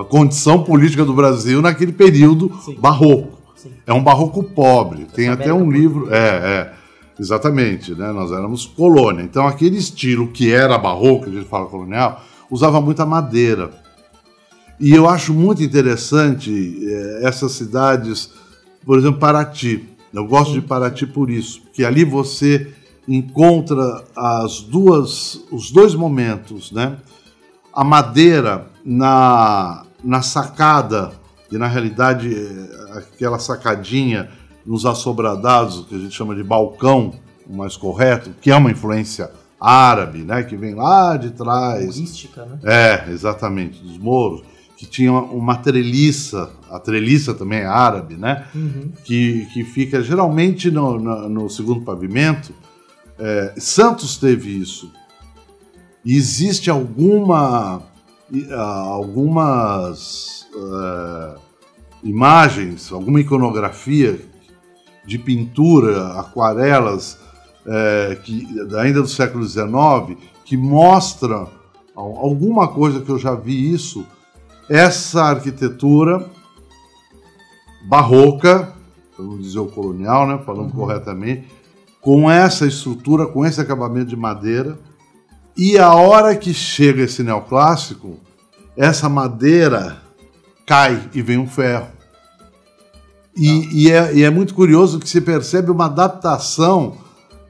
a 0.00 0.04
condição 0.04 0.62
política 0.62 1.06
do 1.06 1.14
Brasil 1.14 1.62
naquele 1.62 1.92
período 1.92 2.52
Sim. 2.64 2.76
barroco. 2.78 3.38
Sim. 3.56 3.70
É 3.86 3.94
um 3.94 4.02
barroco 4.02 4.42
pobre. 4.42 5.06
Tem 5.06 5.28
até 5.28 5.54
um 5.54 5.70
livro. 5.70 6.12
É, 6.12 6.18
é. 6.18 6.72
Exatamente, 7.18 7.94
né? 7.94 8.10
Nós 8.12 8.30
éramos 8.30 8.66
colônia. 8.66 9.22
Então, 9.22 9.46
aquele 9.46 9.76
estilo 9.76 10.28
que 10.28 10.52
era 10.52 10.76
barroco, 10.76 11.24
que 11.24 11.30
a 11.30 11.34
gente 11.34 11.48
fala 11.48 11.66
colonial, 11.66 12.22
usava 12.50 12.80
muita 12.80 13.06
madeira. 13.06 13.70
E 14.78 14.92
eu 14.92 15.08
acho 15.08 15.32
muito 15.32 15.62
interessante 15.62 16.50
eh, 16.82 17.20
essas 17.22 17.52
cidades, 17.52 18.30
por 18.84 18.98
exemplo, 18.98 19.20
Paraty. 19.20 19.88
Eu 20.12 20.26
gosto 20.26 20.52
de 20.52 20.60
Paraty 20.60 21.06
por 21.06 21.30
isso, 21.30 21.62
porque 21.62 21.84
ali 21.84 22.04
você 22.04 22.72
encontra 23.08 24.04
as 24.16 24.60
duas, 24.60 25.42
os 25.50 25.70
dois 25.70 25.94
momentos, 25.94 26.70
né? 26.70 26.98
A 27.72 27.82
madeira 27.82 28.66
na, 28.84 29.84
na 30.04 30.22
sacada, 30.22 31.12
e 31.50 31.58
na 31.58 31.66
realidade 31.66 32.34
eh, 32.34 32.98
aquela 32.98 33.38
sacadinha 33.38 34.30
nos 34.64 34.86
assobradados, 34.86 35.84
que 35.86 35.94
a 35.94 35.98
gente 35.98 36.14
chama 36.14 36.34
de 36.34 36.42
balcão, 36.42 37.12
o 37.46 37.54
mais 37.54 37.76
correto, 37.76 38.30
que 38.40 38.50
é 38.50 38.56
uma 38.56 38.70
influência 38.70 39.30
árabe, 39.60 40.20
né, 40.20 40.42
que 40.42 40.56
vem 40.56 40.74
lá 40.74 41.16
de 41.16 41.30
trás. 41.30 41.94
Turística, 41.94 42.44
né? 42.44 42.58
É, 42.64 43.10
exatamente, 43.10 43.82
dos 43.82 43.98
moros, 43.98 44.42
que 44.82 44.86
tinha 44.86 45.12
uma 45.12 45.54
treliça, 45.58 46.50
a 46.68 46.76
treliça 46.76 47.32
também 47.32 47.60
é 47.60 47.66
árabe, 47.66 48.16
né, 48.16 48.48
uhum. 48.52 48.90
que, 49.04 49.46
que 49.52 49.62
fica 49.62 50.02
geralmente 50.02 50.72
no, 50.72 50.98
no, 50.98 51.28
no 51.28 51.48
segundo 51.48 51.82
pavimento. 51.82 52.52
É, 53.16 53.54
Santos 53.58 54.16
teve 54.16 54.50
isso. 54.50 54.90
E 56.04 56.16
existe 56.16 56.68
alguma, 56.68 57.80
algumas 58.56 60.48
uh, 60.52 61.38
imagens, 62.02 62.90
alguma 62.90 63.20
iconografia 63.20 64.18
de 65.06 65.16
pintura, 65.16 66.18
aquarelas, 66.18 67.20
é, 67.64 68.18
que, 68.24 68.48
ainda 68.76 69.00
do 69.00 69.06
século 69.06 69.46
XIX, 69.46 70.18
que 70.44 70.56
mostra 70.56 71.46
alguma 71.94 72.66
coisa 72.66 73.00
que 73.00 73.10
eu 73.10 73.18
já 73.18 73.36
vi 73.36 73.72
isso, 73.72 74.04
essa 74.68 75.22
arquitetura 75.22 76.30
barroca, 77.84 78.72
vamos 79.18 79.42
dizer 79.42 79.58
o 79.58 79.66
colonial, 79.66 80.26
né, 80.26 80.40
falando 80.44 80.66
uhum. 80.66 80.70
corretamente, 80.70 81.48
com 82.00 82.30
essa 82.30 82.66
estrutura, 82.66 83.26
com 83.26 83.44
esse 83.44 83.60
acabamento 83.60 84.06
de 84.06 84.16
madeira, 84.16 84.78
e 85.56 85.78
a 85.78 85.94
hora 85.94 86.34
que 86.34 86.54
chega 86.54 87.02
esse 87.02 87.22
neoclássico, 87.22 88.18
essa 88.76 89.08
madeira 89.08 90.00
cai 90.66 91.10
e 91.12 91.20
vem 91.20 91.38
um 91.38 91.46
ferro. 91.46 91.88
E, 93.36 93.86
e, 93.86 93.90
é, 93.90 94.14
e, 94.14 94.22
é, 94.22 94.30
muito 94.30 94.54
curioso 94.54 94.98
que 94.98 95.08
se 95.08 95.20
percebe 95.20 95.70
uma 95.70 95.86
adaptação 95.86 96.98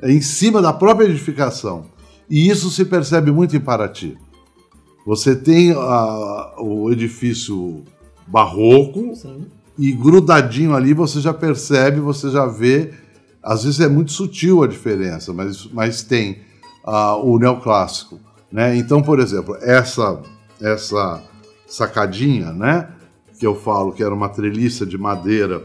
em 0.03 0.20
cima 0.20 0.61
da 0.61 0.72
própria 0.72 1.07
edificação. 1.07 1.87
E 2.29 2.48
isso 2.48 2.70
se 2.70 2.85
percebe 2.85 3.31
muito 3.31 3.57
em 3.57 3.61
Paraty. 3.61 4.16
Você 5.07 5.35
tem 5.35 5.73
a, 5.73 6.55
o 6.59 6.91
edifício 6.91 7.83
barroco 8.27 9.15
Sim. 9.17 9.47
e 9.79 9.93
grudadinho 9.93 10.75
ali 10.75 10.95
você 10.95 11.21
já 11.21 11.35
percebe, 11.35 12.01
você 12.01 12.31
já 12.31 12.47
vê. 12.47 12.93
Às 13.43 13.65
vezes 13.65 13.81
é 13.81 13.88
muito 13.88 14.12
sutil 14.12 14.62
a 14.62 14.69
diferença, 14.69 15.33
mas, 15.33 15.67
mas 15.73 16.03
tem 16.03 16.38
uh, 16.87 17.17
o 17.25 17.38
neoclássico. 17.38 18.21
Né? 18.51 18.77
Então, 18.77 19.03
por 19.03 19.19
exemplo, 19.19 19.57
essa, 19.61 20.23
essa 20.61 21.23
sacadinha, 21.67 22.53
né? 22.53 22.88
que 23.38 23.47
eu 23.47 23.57
falo 23.57 23.93
que 23.93 24.05
era 24.05 24.15
uma 24.15 24.29
treliça 24.29 24.87
de 24.87 24.97
madeira 24.97 25.65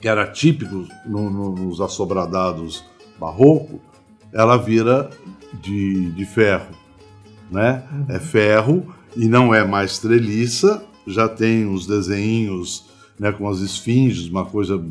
que 0.00 0.08
era 0.08 0.26
típico 0.26 0.84
no, 1.06 1.30
no, 1.30 1.52
nos 1.52 1.80
assobradados 1.80 2.84
barroco, 3.20 3.80
ela 4.32 4.56
vira 4.56 5.08
de, 5.62 6.10
de 6.10 6.24
ferro, 6.24 6.74
né? 7.52 7.82
Uhum. 7.92 8.06
É 8.08 8.18
ferro 8.18 8.86
e 9.16 9.28
não 9.28 9.54
é 9.54 9.64
mais 9.64 9.98
treliça, 9.98 10.82
já 11.06 11.28
tem 11.28 11.72
os 11.72 11.86
desenhos 11.86 12.86
né, 13.18 13.30
com 13.30 13.48
as 13.48 13.58
esfinges, 13.58 14.28
uma 14.28 14.44
coisa 14.44 14.82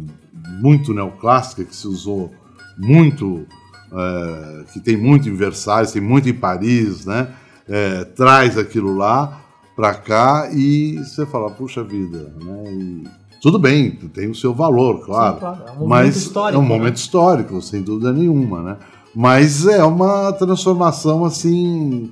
muito 0.59 0.93
neoclássica 0.93 1.63
que 1.63 1.75
se 1.75 1.87
usou 1.87 2.31
muito, 2.77 3.45
é, 3.91 4.63
que 4.71 4.79
tem 4.79 4.95
muito 4.95 5.27
em 5.27 5.35
Versalhes, 5.35 5.91
tem 5.91 6.01
muito 6.01 6.29
em 6.29 6.33
Paris, 6.33 7.05
né? 7.05 7.27
É, 7.67 8.03
traz 8.03 8.57
aquilo 8.57 8.95
lá 8.95 9.41
para 9.75 9.93
cá 9.93 10.49
e 10.53 10.97
você 10.97 11.25
fala, 11.25 11.49
puxa 11.51 11.83
vida, 11.83 12.33
né? 12.43 12.63
E 12.71 13.03
tudo 13.41 13.57
bem, 13.57 13.91
tem 13.91 14.29
o 14.29 14.35
seu 14.35 14.53
valor, 14.53 15.03
claro. 15.05 15.33
Sim, 15.35 15.39
claro. 15.39 15.63
É 15.67 15.71
um 15.71 15.87
mas 15.87 16.15
histórico, 16.15 16.55
é 16.55 16.59
um 16.59 16.67
né? 16.67 16.67
momento 16.67 16.95
histórico, 16.97 17.61
sem 17.61 17.81
dúvida 17.81 18.11
nenhuma, 18.11 18.61
né? 18.61 18.77
Mas 19.15 19.65
é 19.65 19.83
uma 19.83 20.31
transformação 20.33 21.25
assim 21.25 22.11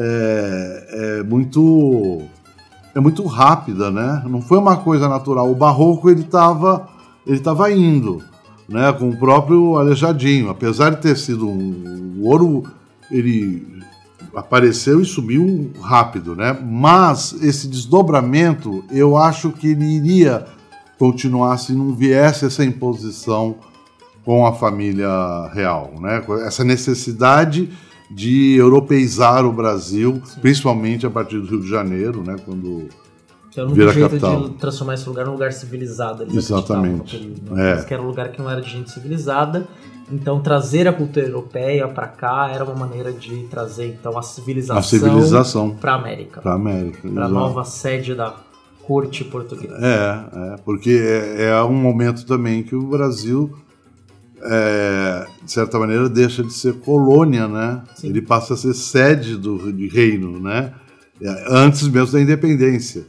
é, 0.00 1.18
é 1.18 1.22
muito 1.24 2.22
é 2.94 3.00
muito 3.00 3.24
rápida, 3.26 3.90
né? 3.90 4.22
Não 4.28 4.40
foi 4.40 4.58
uma 4.58 4.76
coisa 4.76 5.08
natural. 5.08 5.50
O 5.50 5.54
barroco 5.54 6.08
ele 6.08 6.20
estava 6.20 6.88
ele 7.26 7.40
tava 7.40 7.70
indo, 7.72 8.22
né? 8.68 8.92
Com 8.92 9.10
o 9.10 9.16
próprio 9.16 9.76
Aleijadinho, 9.76 10.50
apesar 10.50 10.90
de 10.90 11.02
ter 11.02 11.16
sido 11.16 11.48
um 11.48 12.16
o 12.18 12.26
ouro 12.26 12.64
ele 13.10 13.78
apareceu 14.34 15.00
e 15.00 15.04
subiu 15.04 15.72
rápido, 15.80 16.36
né? 16.36 16.56
Mas 16.62 17.32
esse 17.42 17.66
desdobramento, 17.66 18.84
eu 18.90 19.16
acho 19.16 19.50
que 19.50 19.68
ele 19.68 19.84
iria 19.84 20.46
continuar 20.98 21.56
se 21.58 21.72
não 21.72 21.94
viesse 21.94 22.44
essa 22.44 22.64
imposição 22.64 23.56
com 24.24 24.46
a 24.46 24.52
família 24.52 25.08
real, 25.52 25.92
né? 26.00 26.22
Essa 26.44 26.62
necessidade 26.64 27.70
de 28.10 28.56
europeizar 28.56 29.44
o 29.44 29.52
Brasil, 29.52 30.20
Sim. 30.24 30.40
principalmente 30.40 31.06
a 31.06 31.10
partir 31.10 31.38
do 31.38 31.46
Rio 31.46 31.60
de 31.60 31.68
Janeiro, 31.68 32.22
né? 32.22 32.36
Quando 32.44 32.88
que 33.50 33.60
era 33.60 33.68
um 33.68 33.74
jeito 33.74 34.00
capital. 34.00 34.48
de 34.48 34.54
transformar 34.56 34.94
esse 34.94 35.08
lugar 35.08 35.26
num 35.26 35.32
lugar 35.32 35.52
civilizado. 35.52 36.26
Exatamente. 36.32 37.18
Período, 37.18 37.54
né? 37.54 37.80
é. 37.80 37.82
Que 37.82 37.94
era 37.94 38.02
um 38.02 38.06
lugar 38.06 38.30
que 38.30 38.40
não 38.40 38.50
era 38.50 38.60
de 38.60 38.70
gente 38.70 38.90
civilizada 38.90 39.66
então 40.10 40.40
trazer 40.40 40.88
a 40.88 40.92
cultura 40.92 41.26
europeia 41.26 41.86
para 41.86 42.08
cá 42.08 42.50
era 42.52 42.64
uma 42.64 42.74
maneira 42.74 43.12
de 43.12 43.44
trazer 43.44 43.88
então 43.88 44.16
a 44.18 44.22
civilização, 44.22 44.78
a 44.78 44.82
civilização 44.82 45.70
para 45.70 45.92
a 45.92 45.96
América, 45.96 46.40
para 46.40 46.54
América, 46.54 47.08
para 47.08 47.24
a 47.26 47.28
nova 47.28 47.64
sede 47.64 48.14
da 48.14 48.34
corte 48.82 49.22
portuguesa. 49.24 49.76
É, 49.80 50.54
é 50.54 50.56
porque 50.64 50.90
é, 50.90 51.50
é, 51.50 51.62
um 51.62 51.74
momento 51.74 52.24
também 52.24 52.62
que 52.62 52.74
o 52.74 52.86
Brasil 52.86 53.54
é, 54.42 55.26
de 55.42 55.52
certa 55.52 55.78
maneira 55.78 56.08
deixa 56.08 56.42
de 56.42 56.52
ser 56.52 56.74
colônia, 56.80 57.48
né? 57.48 57.82
Sim. 57.96 58.08
Ele 58.08 58.22
passa 58.22 58.54
a 58.54 58.56
ser 58.56 58.74
sede 58.74 59.36
do 59.36 59.72
de 59.72 59.88
reino, 59.88 60.40
né? 60.40 60.72
É, 61.20 61.44
antes 61.48 61.86
mesmo 61.88 62.12
da 62.12 62.20
independência. 62.20 63.04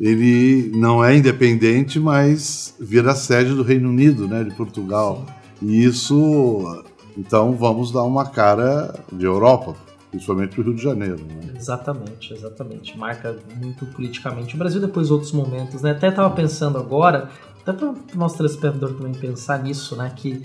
ele 0.00 0.72
não 0.74 1.04
é 1.04 1.16
independente, 1.16 2.00
mas 2.00 2.74
vira 2.80 3.14
sede 3.14 3.54
do 3.54 3.62
Reino 3.62 3.88
Unido, 3.88 4.26
né, 4.26 4.42
de 4.42 4.52
Portugal. 4.54 5.24
E 5.60 5.84
isso, 5.84 6.84
então, 7.16 7.52
vamos 7.52 7.92
dar 7.92 8.02
uma 8.02 8.28
cara 8.28 8.92
de 9.12 9.24
Europa, 9.24 9.76
principalmente 10.10 10.54
para 10.56 10.60
o 10.60 10.64
Rio 10.64 10.74
de 10.74 10.82
Janeiro. 10.82 11.20
Né? 11.24 11.52
Exatamente, 11.56 12.32
exatamente. 12.32 12.98
Marca 12.98 13.36
muito 13.60 13.86
politicamente 13.86 14.56
o 14.56 14.58
Brasil, 14.58 14.80
depois 14.80 15.08
outros 15.08 15.30
momentos. 15.30 15.82
Né? 15.82 15.92
Até 15.92 16.08
estava 16.08 16.34
pensando 16.34 16.78
agora, 16.78 17.28
até 17.60 17.72
para 17.72 17.90
o 17.90 17.96
nosso 18.16 18.36
telespectador 18.36 18.94
também 18.94 19.14
pensar 19.14 19.62
nisso, 19.62 19.94
né? 19.94 20.12
que 20.16 20.42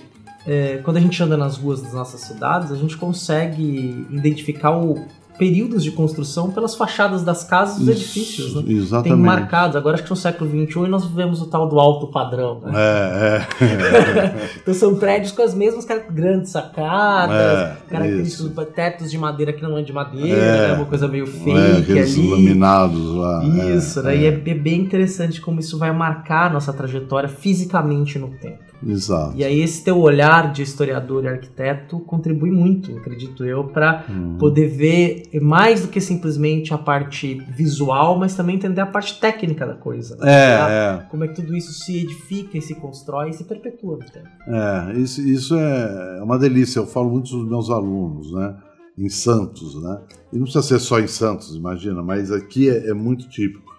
é, 0.47 0.77
quando 0.83 0.97
a 0.97 0.99
gente 1.01 1.21
anda 1.21 1.35
nas 1.35 1.57
ruas 1.57 1.81
das 1.81 1.93
nossas 1.93 2.21
cidades, 2.21 2.71
a 2.71 2.75
gente 2.75 2.95
consegue 2.97 4.07
identificar 4.09 4.71
o, 4.77 5.05
períodos 5.37 5.83
de 5.83 5.91
construção 5.91 6.51
pelas 6.51 6.75
fachadas 6.75 7.23
das 7.23 7.43
casas 7.43 7.77
dos 7.79 7.87
edifícios, 7.87 8.55
né? 8.55 8.63
Exatamente. 8.67 9.13
Tem 9.13 9.23
marcados. 9.23 9.75
Agora 9.75 9.95
acho 9.95 10.03
que 10.03 10.09
no 10.09 10.15
século 10.15 10.49
XXI 10.49 10.87
nós 10.87 11.05
vivemos 11.05 11.41
o 11.41 11.45
tal 11.45 11.67
do 11.69 11.79
alto 11.79 12.07
padrão. 12.07 12.59
Né? 12.61 12.71
É, 12.75 13.41
é. 13.63 14.49
então 14.61 14.73
são 14.73 14.95
prédios 14.95 15.31
com 15.31 15.43
as 15.43 15.53
mesmas 15.53 15.85
grandes 16.11 16.51
sacadas, 16.51 17.35
É, 17.35 17.77
característicos, 17.89 18.51
isso. 18.51 18.65
tetos 18.73 19.11
de 19.11 19.17
madeira 19.17 19.53
que 19.53 19.61
não 19.61 19.77
é 19.77 19.81
de 19.81 19.93
madeira, 19.93 20.39
É. 20.41 20.67
né? 20.69 20.73
uma 20.73 20.85
coisa 20.85 21.07
meio 21.07 21.25
É, 21.25 21.27
fake 21.27 21.81
aqueles 21.91 22.17
ali. 22.17 22.31
laminados 22.31 23.15
lá. 23.15 23.43
Isso, 23.75 23.99
é, 23.99 24.03
né? 24.03 24.17
E 24.17 24.25
é 24.25 24.47
é 24.47 24.53
bem 24.55 24.81
interessante 24.81 25.39
como 25.41 25.59
isso 25.59 25.77
vai 25.77 25.91
marcar 25.91 26.49
a 26.49 26.53
nossa 26.53 26.73
trajetória 26.73 27.29
fisicamente 27.29 28.17
no 28.17 28.29
tempo. 28.29 28.66
Exato. 28.85 29.35
E 29.35 29.43
aí 29.43 29.59
esse 29.61 29.83
teu 29.83 29.97
olhar 29.99 30.51
de 30.51 30.61
historiador 30.61 31.23
e 31.25 31.27
arquiteto 31.27 31.99
contribui 32.01 32.51
muito, 32.51 32.95
acredito 32.97 33.43
eu, 33.43 33.63
para 33.65 34.05
Uhum. 34.07 34.37
poder 34.37 34.67
ver 34.67 35.23
mais 35.41 35.81
do 35.81 35.87
que 35.87 35.99
simplesmente 35.99 36.73
a 36.73 36.77
parte 36.77 37.35
visual, 37.55 38.17
mas 38.19 38.35
também 38.35 38.55
entender 38.55 38.81
a 38.81 38.85
parte 38.85 39.19
técnica 39.19 39.65
da 39.65 39.73
coisa. 39.73 40.15
né? 40.17 40.31
É, 40.31 40.53
é. 40.99 41.05
Como 41.09 41.23
é 41.23 41.27
que 41.27 41.35
tudo 41.41 41.55
isso 41.55 41.73
se 41.73 41.97
edifica 41.97 42.57
e 42.57 42.61
se 42.61 42.75
constrói 42.75 43.29
e 43.29 43.33
se 43.33 43.43
perpetua 43.43 43.97
tempo. 44.11 44.27
É, 44.47 44.93
isso, 44.99 45.21
isso 45.21 45.55
é 45.55 46.21
uma 46.23 46.37
delícia. 46.37 46.79
Eu 46.79 46.85
falo 46.87 47.09
muito 47.09 47.29
dos 47.31 47.47
meus 47.49 47.69
alunos, 47.69 48.31
né? 48.31 48.55
Em 48.97 49.09
Santos, 49.09 49.81
né? 49.81 49.99
E 50.33 50.37
não 50.37 50.43
precisa 50.43 50.63
ser 50.63 50.79
só 50.79 50.99
em 50.99 51.07
Santos, 51.07 51.55
imagina, 51.55 52.01
mas 52.01 52.31
aqui 52.31 52.69
é, 52.69 52.89
é 52.89 52.93
muito 52.93 53.27
típico. 53.29 53.75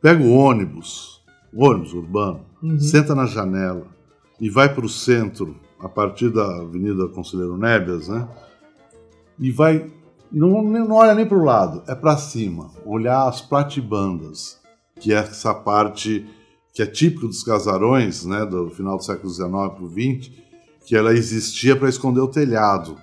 Pega 0.00 0.22
o 0.22 0.32
ônibus, 0.32 1.22
o 1.52 1.64
ônibus 1.64 1.92
urbano, 1.94 2.40
Uhum. 2.62 2.78
senta 2.78 3.14
na 3.14 3.26
janela 3.26 3.86
e 4.42 4.50
vai 4.50 4.74
para 4.74 4.84
o 4.84 4.88
centro, 4.88 5.54
a 5.78 5.88
partir 5.88 6.28
da 6.28 6.62
Avenida 6.62 7.06
Conselheiro 7.06 7.56
Nébias, 7.56 8.08
né? 8.08 8.28
E 9.38 9.52
vai. 9.52 9.88
Não, 10.32 10.60
não 10.62 10.96
olha 10.96 11.14
nem 11.14 11.24
para 11.24 11.38
o 11.38 11.44
lado, 11.44 11.84
é 11.86 11.94
para 11.94 12.16
cima. 12.16 12.72
Olhar 12.84 13.28
as 13.28 13.40
platibandas, 13.40 14.58
que 14.98 15.12
é 15.12 15.18
essa 15.18 15.54
parte 15.54 16.26
que 16.74 16.82
é 16.82 16.86
típico 16.86 17.28
dos 17.28 17.44
casarões, 17.44 18.24
né, 18.24 18.44
do 18.44 18.68
final 18.70 18.96
do 18.96 19.04
século 19.04 19.30
XIX 19.32 19.48
para 19.50 19.84
o 19.84 19.90
XX, 19.90 20.32
que 20.86 20.96
ela 20.96 21.12
existia 21.12 21.76
para 21.76 21.88
esconder 21.88 22.20
o 22.20 22.28
telhado, 22.28 22.96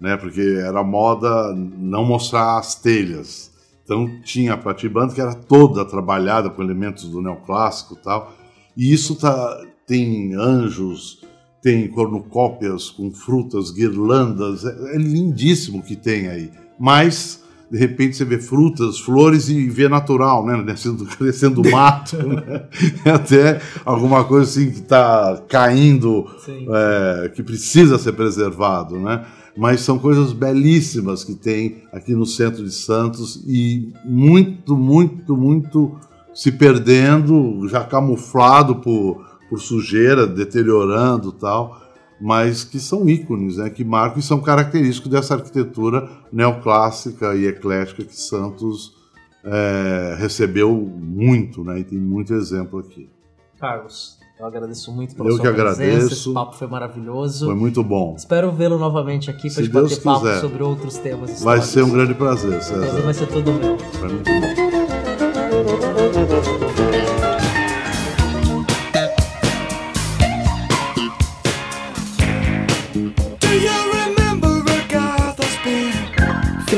né, 0.00 0.16
porque 0.16 0.40
era 0.40 0.82
moda 0.82 1.52
não 1.52 2.04
mostrar 2.04 2.58
as 2.58 2.76
telhas. 2.76 3.52
Então 3.84 4.22
tinha 4.22 4.54
a 4.54 4.56
platibanda 4.56 5.12
que 5.12 5.20
era 5.20 5.34
toda 5.34 5.84
trabalhada 5.84 6.48
com 6.48 6.62
elementos 6.62 7.04
do 7.04 7.20
neoclássico 7.20 7.94
e 7.94 8.02
tal. 8.02 8.32
E 8.76 8.92
isso 8.92 9.16
tá, 9.16 9.60
tem 9.92 10.32
anjos, 10.34 11.18
tem 11.60 11.86
cornucópias 11.86 12.88
com 12.88 13.12
frutas, 13.12 13.70
guirlandas, 13.70 14.64
é, 14.64 14.94
é 14.94 14.96
lindíssimo 14.96 15.80
o 15.80 15.82
que 15.82 15.94
tem 15.94 16.28
aí. 16.28 16.50
Mas 16.80 17.42
de 17.70 17.76
repente 17.76 18.16
você 18.16 18.24
vê 18.24 18.38
frutas, 18.38 18.98
flores 18.98 19.50
e 19.50 19.68
vê 19.68 19.90
natural, 19.90 20.46
né? 20.46 20.56
Crescendo, 20.64 21.04
crescendo 21.04 21.70
mato, 21.70 22.16
né? 22.26 22.64
até 23.04 23.60
alguma 23.84 24.24
coisa 24.24 24.50
assim 24.50 24.70
que 24.70 24.78
está 24.78 25.42
caindo, 25.46 26.26
Sim. 26.42 26.66
é, 26.70 27.28
que 27.28 27.42
precisa 27.42 27.98
ser 27.98 28.12
preservado, 28.14 28.98
né? 28.98 29.26
Mas 29.54 29.82
são 29.82 29.98
coisas 29.98 30.32
belíssimas 30.32 31.22
que 31.22 31.34
tem 31.34 31.82
aqui 31.92 32.14
no 32.14 32.24
centro 32.24 32.64
de 32.64 32.72
Santos 32.72 33.44
e 33.46 33.92
muito, 34.06 34.74
muito, 34.74 35.36
muito 35.36 36.00
se 36.32 36.50
perdendo, 36.50 37.68
já 37.68 37.84
camuflado 37.84 38.76
por, 38.76 39.31
por 39.52 39.60
sujeira, 39.60 40.26
deteriorando 40.26 41.30
tal 41.30 41.82
mas 42.24 42.62
que 42.62 42.78
são 42.78 43.08
ícones, 43.08 43.56
né, 43.56 43.68
que 43.68 43.84
marcam 43.84 44.20
e 44.20 44.22
são 44.22 44.40
característicos 44.40 45.10
dessa 45.10 45.34
arquitetura 45.34 46.08
neoclássica 46.32 47.34
e 47.34 47.48
eclética 47.48 48.04
que 48.04 48.16
Santos 48.16 48.94
é, 49.44 50.14
recebeu 50.20 50.72
muito, 50.72 51.64
né, 51.64 51.80
e 51.80 51.84
tem 51.84 51.98
muito 51.98 52.32
exemplo 52.32 52.78
aqui. 52.78 53.10
Carlos, 53.58 54.18
eu 54.38 54.46
agradeço 54.46 54.92
muito 54.92 55.16
pela 55.16 55.28
Eu 55.28 55.36
sua 55.36 55.46
que 55.46 55.52
presença. 55.52 55.82
agradeço. 55.82 56.14
Esse 56.14 56.32
papo 56.32 56.54
foi 56.54 56.68
maravilhoso. 56.68 57.46
Foi 57.46 57.56
muito 57.56 57.82
bom. 57.82 58.14
Espero 58.16 58.52
vê-lo 58.52 58.78
novamente 58.78 59.28
aqui 59.28 59.52
para 59.52 59.82
bater 59.82 60.00
papo 60.00 60.20
quiser. 60.20 60.40
sobre 60.40 60.62
outros 60.62 60.98
temas 60.98 61.30
históricos. 61.30 61.42
Vai 61.42 61.60
ser 61.60 61.82
um 61.82 61.90
grande 61.90 62.14
prazer 62.14 62.62
César. 62.62 63.00
vai 63.02 63.14
ser 63.14 63.26
todo 63.26 63.52
meu. 63.52 63.76
Foi 63.78 64.08
muito 64.08 64.30
bom. 64.30 64.51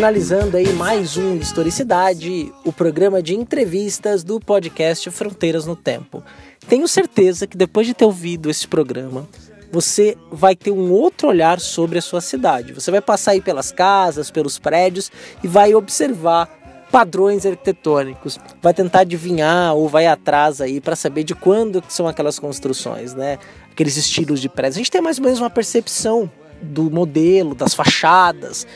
Finalizando 0.05 0.59
aí 0.59 0.71
mais 0.75 1.17
um 1.17 1.37
Historicidade, 1.37 2.53
o 2.63 2.71
programa 2.71 3.23
de 3.23 3.35
entrevistas 3.35 4.23
do 4.23 4.39
podcast 4.39 5.11
Fronteiras 5.11 5.65
no 5.65 5.75
Tempo. 5.75 6.23
Tenho 6.69 6.87
certeza 6.87 7.47
que 7.47 7.57
depois 7.57 7.87
de 7.87 7.95
ter 7.95 8.05
ouvido 8.05 8.51
esse 8.51 8.69
programa, 8.69 9.27
você 9.73 10.15
vai 10.31 10.55
ter 10.55 10.71
um 10.73 10.93
outro 10.93 11.29
olhar 11.29 11.59
sobre 11.59 11.99
a 11.99 12.03
sua 12.03 12.21
cidade. 12.21 12.75
Você 12.75 12.91
vai 12.91 13.01
passar 13.01 13.31
aí 13.31 13.41
pelas 13.41 13.73
casas, 13.73 14.31
pelos 14.31 14.59
prédios 14.59 15.11
e 15.43 15.49
vai 15.49 15.75
observar 15.75 16.51
padrões 16.93 17.47
arquitetônicos, 17.47 18.39
vai 18.61 18.75
tentar 18.75 19.01
adivinhar 19.01 19.75
ou 19.75 19.89
vai 19.89 20.07
atrás 20.07 20.61
aí 20.61 20.83
para 20.83 20.97
saber 20.97 21.25
de 21.25 21.35
quando 21.35 21.83
são 21.89 22.07
aquelas 22.07 22.39
construções, 22.39 23.15
né? 23.15 23.39
Aqueles 23.73 23.97
estilos 23.97 24.39
de 24.39 24.51
prédios. 24.51 24.77
A 24.77 24.81
gente 24.81 24.91
tem 24.91 25.01
mais 25.01 25.17
ou 25.17 25.25
menos 25.25 25.41
uma 25.41 25.49
percepção 25.49 26.31
do 26.61 26.91
modelo, 26.91 27.55
das 27.55 27.73
fachadas, 27.73 28.67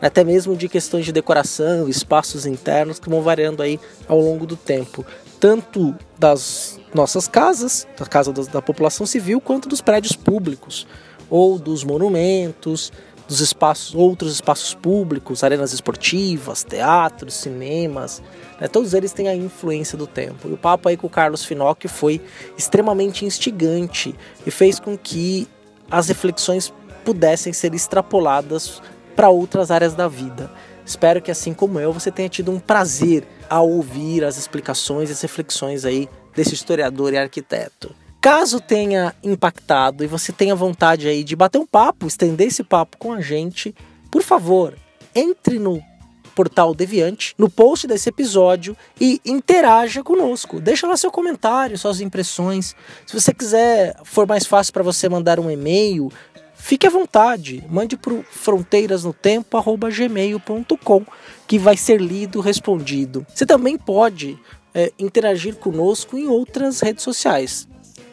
até 0.00 0.24
mesmo 0.24 0.56
de 0.56 0.68
questões 0.68 1.04
de 1.04 1.12
decoração, 1.12 1.88
espaços 1.88 2.46
internos 2.46 2.98
que 2.98 3.08
vão 3.08 3.22
variando 3.22 3.62
aí 3.62 3.80
ao 4.08 4.20
longo 4.20 4.46
do 4.46 4.56
tempo, 4.56 5.04
tanto 5.40 5.94
das 6.18 6.78
nossas 6.94 7.28
casas, 7.28 7.86
da 7.98 8.06
casa 8.06 8.32
da, 8.32 8.62
população 8.62 9.06
civil, 9.06 9.40
quanto 9.40 9.68
dos 9.68 9.80
prédios 9.80 10.14
públicos 10.14 10.86
ou 11.28 11.58
dos 11.58 11.84
monumentos, 11.84 12.92
dos 13.26 13.40
espaços, 13.40 13.94
outros 13.94 14.34
espaços 14.34 14.74
públicos, 14.74 15.42
arenas 15.42 15.72
esportivas, 15.72 16.62
teatros, 16.62 17.34
cinemas, 17.34 18.22
né? 18.60 18.68
todos 18.68 18.92
eles 18.94 19.12
têm 19.12 19.28
a 19.28 19.34
influência 19.34 19.96
do 19.96 20.06
tempo. 20.06 20.48
E 20.48 20.52
o 20.52 20.56
papo 20.56 20.88
aí 20.88 20.96
com 20.96 21.06
o 21.06 21.10
Carlos 21.10 21.44
Finocchio 21.44 21.88
foi 21.88 22.20
extremamente 22.56 23.24
instigante 23.24 24.14
e 24.46 24.50
fez 24.50 24.78
com 24.78 24.96
que 24.96 25.48
as 25.90 26.08
reflexões 26.08 26.72
pudessem 27.04 27.52
ser 27.52 27.74
extrapoladas 27.74 28.80
para 29.14 29.28
outras 29.28 29.70
áreas 29.70 29.94
da 29.94 30.08
vida. 30.08 30.50
Espero 30.84 31.22
que 31.22 31.30
assim 31.30 31.54
como 31.54 31.80
eu, 31.80 31.92
você 31.92 32.10
tenha 32.10 32.28
tido 32.28 32.50
um 32.50 32.58
prazer 32.58 33.26
ao 33.48 33.68
ouvir 33.68 34.24
as 34.24 34.36
explicações 34.36 35.08
e 35.08 35.12
as 35.12 35.20
reflexões 35.20 35.84
aí 35.84 36.08
desse 36.34 36.54
historiador 36.54 37.12
e 37.12 37.18
arquiteto. 37.18 37.94
Caso 38.20 38.60
tenha 38.60 39.14
impactado 39.22 40.02
e 40.02 40.06
você 40.06 40.32
tenha 40.32 40.54
vontade 40.54 41.08
aí 41.08 41.22
de 41.22 41.36
bater 41.36 41.58
um 41.58 41.66
papo, 41.66 42.06
estender 42.06 42.48
esse 42.48 42.64
papo 42.64 42.96
com 42.96 43.12
a 43.12 43.20
gente, 43.20 43.74
por 44.10 44.22
favor, 44.22 44.74
entre 45.14 45.58
no 45.58 45.82
portal 46.34 46.74
Deviante, 46.74 47.34
no 47.38 47.48
post 47.48 47.86
desse 47.86 48.08
episódio 48.08 48.76
e 49.00 49.20
interaja 49.24 50.02
conosco. 50.02 50.60
Deixa 50.60 50.86
lá 50.86 50.96
seu 50.96 51.10
comentário, 51.10 51.78
suas 51.78 52.00
impressões. 52.00 52.74
Se 53.06 53.18
você 53.18 53.32
quiser, 53.32 53.96
for 54.04 54.26
mais 54.26 54.44
fácil 54.44 54.72
para 54.72 54.82
você 54.82 55.08
mandar 55.08 55.38
um 55.38 55.50
e-mail, 55.50 56.10
fique 56.64 56.86
à 56.86 56.90
vontade. 56.90 57.62
Mande 57.68 57.94
para 57.94 58.22
fronteirasnotempo@gmail.com 58.22 61.06
que 61.46 61.58
vai 61.58 61.76
ser 61.76 62.00
lido, 62.00 62.40
respondido. 62.40 63.26
Você 63.34 63.44
também 63.44 63.76
pode 63.76 64.38
é, 64.72 64.90
interagir 64.98 65.56
conosco 65.56 66.16
em 66.16 66.26
outras 66.26 66.80
redes 66.80 67.04
sociais. 67.04 67.68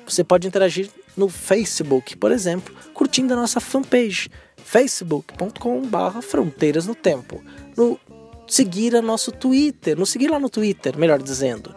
Você 0.06 0.22
pode 0.22 0.50
interagir 0.50 0.90
no 1.16 1.30
Facebook, 1.30 2.18
por 2.18 2.30
exemplo, 2.30 2.76
curtindo 2.94 3.32
a 3.34 3.38
nossa 3.38 3.62
fanpage 3.62 4.30
facebook.com.br 4.58 6.22
Fronteiras 6.22 6.86
no 6.86 6.94
Tempo. 6.94 7.42
No 7.78 7.98
seguir 8.48 8.98
a 8.98 9.02
nosso 9.02 9.32
Twitter, 9.32 9.98
no 9.98 10.06
seguir 10.06 10.30
lá 10.30 10.38
no 10.38 10.50
Twitter, 10.50 10.98
melhor 10.98 11.24
dizendo, 11.24 11.74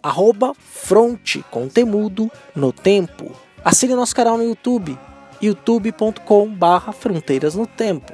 arroba 0.00 0.54
fronte 0.54 1.44
com 1.50 1.68
temudo 1.68 2.30
no 2.54 2.72
tempo. 2.72 3.32
Assine 3.64 3.96
nosso 3.96 4.14
canal 4.14 4.38
no 4.38 4.44
YouTube, 4.44 4.96
youtube.com.br 5.40 6.92
Fronteiras 6.92 7.54
no 7.54 7.66
Tempo. 7.66 8.12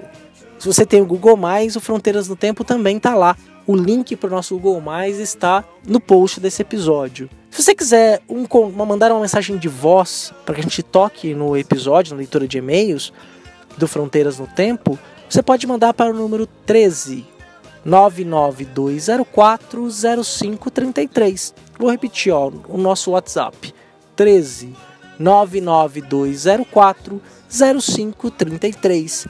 Se 0.58 0.66
você 0.66 0.86
tem 0.86 1.00
o 1.00 1.06
Google+, 1.06 1.38
o 1.76 1.80
Fronteiras 1.80 2.28
no 2.28 2.36
Tempo 2.36 2.62
também 2.62 2.98
tá 2.98 3.14
lá. 3.14 3.36
O 3.66 3.76
link 3.76 4.16
para 4.16 4.28
o 4.28 4.30
nosso 4.30 4.56
Google 4.56 4.80
Mais 4.80 5.18
está 5.18 5.64
no 5.86 6.00
post 6.00 6.40
desse 6.40 6.62
episódio. 6.62 7.28
Se 7.50 7.62
você 7.62 7.74
quiser 7.74 8.22
um, 8.28 8.46
mandar 8.86 9.12
uma 9.12 9.20
mensagem 9.20 9.56
de 9.56 9.68
voz 9.68 10.32
para 10.44 10.54
que 10.54 10.60
a 10.60 10.64
gente 10.64 10.82
toque 10.82 11.34
no 11.34 11.56
episódio, 11.56 12.12
na 12.12 12.18
leitura 12.18 12.48
de 12.48 12.58
e-mails 12.58 13.12
do 13.76 13.86
Fronteiras 13.86 14.38
no 14.38 14.46
Tempo, 14.46 14.98
você 15.28 15.42
pode 15.42 15.66
mandar 15.66 15.94
para 15.94 16.10
o 16.10 16.14
número 16.14 16.46
13 16.46 17.26
99204 17.84 19.88
0533. 20.24 21.54
Vou 21.78 21.90
repetir, 21.90 22.32
ó, 22.32 22.50
o 22.68 22.78
nosso 22.78 23.10
WhatsApp: 23.10 23.74
13 24.14 24.74
99204 25.22 27.20
0533 27.48 29.28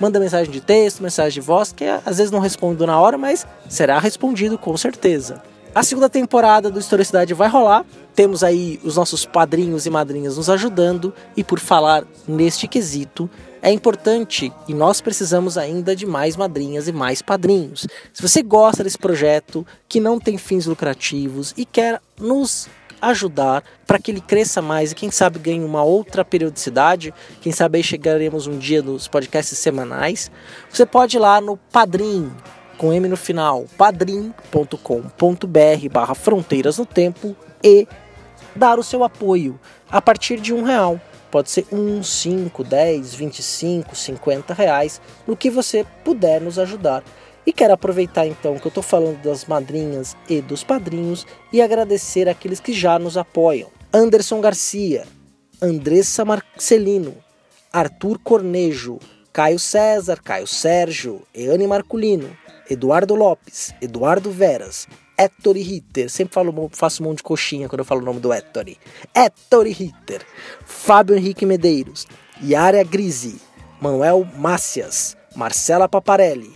manda 0.00 0.18
mensagem 0.18 0.52
de 0.52 0.60
texto, 0.60 1.02
mensagem 1.02 1.40
de 1.40 1.46
voz, 1.46 1.72
que 1.72 1.84
às 1.84 2.18
vezes 2.18 2.30
não 2.30 2.40
respondo 2.40 2.86
na 2.86 2.98
hora, 2.98 3.16
mas 3.16 3.46
será 3.68 3.98
respondido 3.98 4.58
com 4.58 4.76
certeza. 4.76 5.42
A 5.74 5.82
segunda 5.82 6.08
temporada 6.08 6.70
do 6.70 6.78
Historicidade 6.78 7.34
vai 7.34 7.48
rolar. 7.48 7.84
Temos 8.14 8.44
aí 8.44 8.80
os 8.84 8.96
nossos 8.96 9.26
padrinhos 9.26 9.86
e 9.86 9.90
madrinhas 9.90 10.36
nos 10.36 10.48
ajudando. 10.48 11.12
E 11.36 11.42
por 11.42 11.58
falar 11.58 12.04
neste 12.28 12.68
quesito, 12.68 13.28
é 13.60 13.72
importante 13.72 14.52
e 14.68 14.74
nós 14.74 15.00
precisamos 15.00 15.58
ainda 15.58 15.96
de 15.96 16.06
mais 16.06 16.36
madrinhas 16.36 16.86
e 16.86 16.92
mais 16.92 17.22
padrinhos. 17.22 17.88
Se 18.12 18.22
você 18.22 18.40
gosta 18.40 18.84
desse 18.84 18.98
projeto 18.98 19.66
que 19.88 19.98
não 19.98 20.20
tem 20.20 20.38
fins 20.38 20.66
lucrativos 20.66 21.52
e 21.56 21.64
quer 21.64 22.00
nos 22.20 22.68
ajudar 23.00 23.62
para 23.86 23.98
que 23.98 24.10
ele 24.10 24.20
cresça 24.20 24.62
mais 24.62 24.92
e 24.92 24.94
quem 24.94 25.10
sabe 25.10 25.38
ganhe 25.38 25.64
uma 25.64 25.82
outra 25.82 26.24
periodicidade. 26.24 27.12
Quem 27.40 27.52
sabe 27.52 27.78
aí 27.78 27.84
chegaremos 27.84 28.46
um 28.46 28.58
dia 28.58 28.82
nos 28.82 29.08
podcasts 29.08 29.58
semanais. 29.58 30.30
Você 30.70 30.86
pode 30.86 31.16
ir 31.16 31.20
lá 31.20 31.40
no 31.40 31.56
Padrim, 31.56 32.32
com 32.78 32.92
M 32.92 33.08
no 33.08 33.16
final, 33.16 33.64
padrim.com.br 33.76 35.88
barra 35.92 36.14
fronteiras 36.14 36.78
no 36.78 36.86
tempo 36.86 37.36
e 37.62 37.86
dar 38.54 38.78
o 38.78 38.82
seu 38.82 39.04
apoio 39.04 39.58
a 39.90 40.00
partir 40.00 40.40
de 40.40 40.52
um 40.52 40.64
real. 40.64 41.00
Pode 41.30 41.50
ser 41.50 41.66
um, 41.72 42.02
cinco, 42.02 42.62
dez, 42.62 43.12
vinte 43.12 43.40
e 43.40 43.42
cinco, 43.42 43.96
cinquenta 43.96 44.54
reais, 44.54 45.00
no 45.26 45.36
que 45.36 45.50
você 45.50 45.84
puder 46.04 46.40
nos 46.40 46.60
ajudar. 46.60 47.02
E 47.46 47.52
quero 47.52 47.74
aproveitar 47.74 48.26
então 48.26 48.58
que 48.58 48.66
eu 48.66 48.70
estou 48.70 48.82
falando 48.82 49.22
das 49.22 49.44
madrinhas 49.44 50.16
e 50.28 50.40
dos 50.40 50.64
padrinhos 50.64 51.26
e 51.52 51.60
agradecer 51.60 52.28
aqueles 52.28 52.60
que 52.60 52.72
já 52.72 52.98
nos 52.98 53.16
apoiam. 53.16 53.68
Anderson 53.92 54.40
Garcia, 54.40 55.06
Andressa 55.60 56.24
Marcelino, 56.24 57.14
Arthur 57.72 58.18
Cornejo, 58.18 58.98
Caio 59.32 59.58
César, 59.58 60.20
Caio 60.22 60.46
Sérgio, 60.46 61.22
Eane 61.34 61.66
Marculino, 61.66 62.36
Eduardo 62.70 63.14
Lopes, 63.14 63.74
Eduardo 63.80 64.30
Veras, 64.30 64.88
Héctor 65.18 65.56
Ritter, 65.56 66.08
sempre 66.08 66.34
falo, 66.34 66.70
faço 66.72 67.02
um 67.02 67.06
monte 67.06 67.18
de 67.18 67.24
coxinha 67.24 67.68
quando 67.68 67.80
eu 67.80 67.84
falo 67.84 68.00
o 68.00 68.04
nome 68.04 68.20
do 68.20 68.32
Héctor. 68.32 68.64
Héctor 69.14 69.66
Ritter, 69.66 70.22
Fábio 70.64 71.16
Henrique 71.16 71.44
Medeiros, 71.44 72.06
Yara 72.42 72.82
Grisi, 72.82 73.40
Manuel 73.80 74.26
Mácias, 74.36 75.16
Marcela 75.36 75.88
Paparelli, 75.88 76.53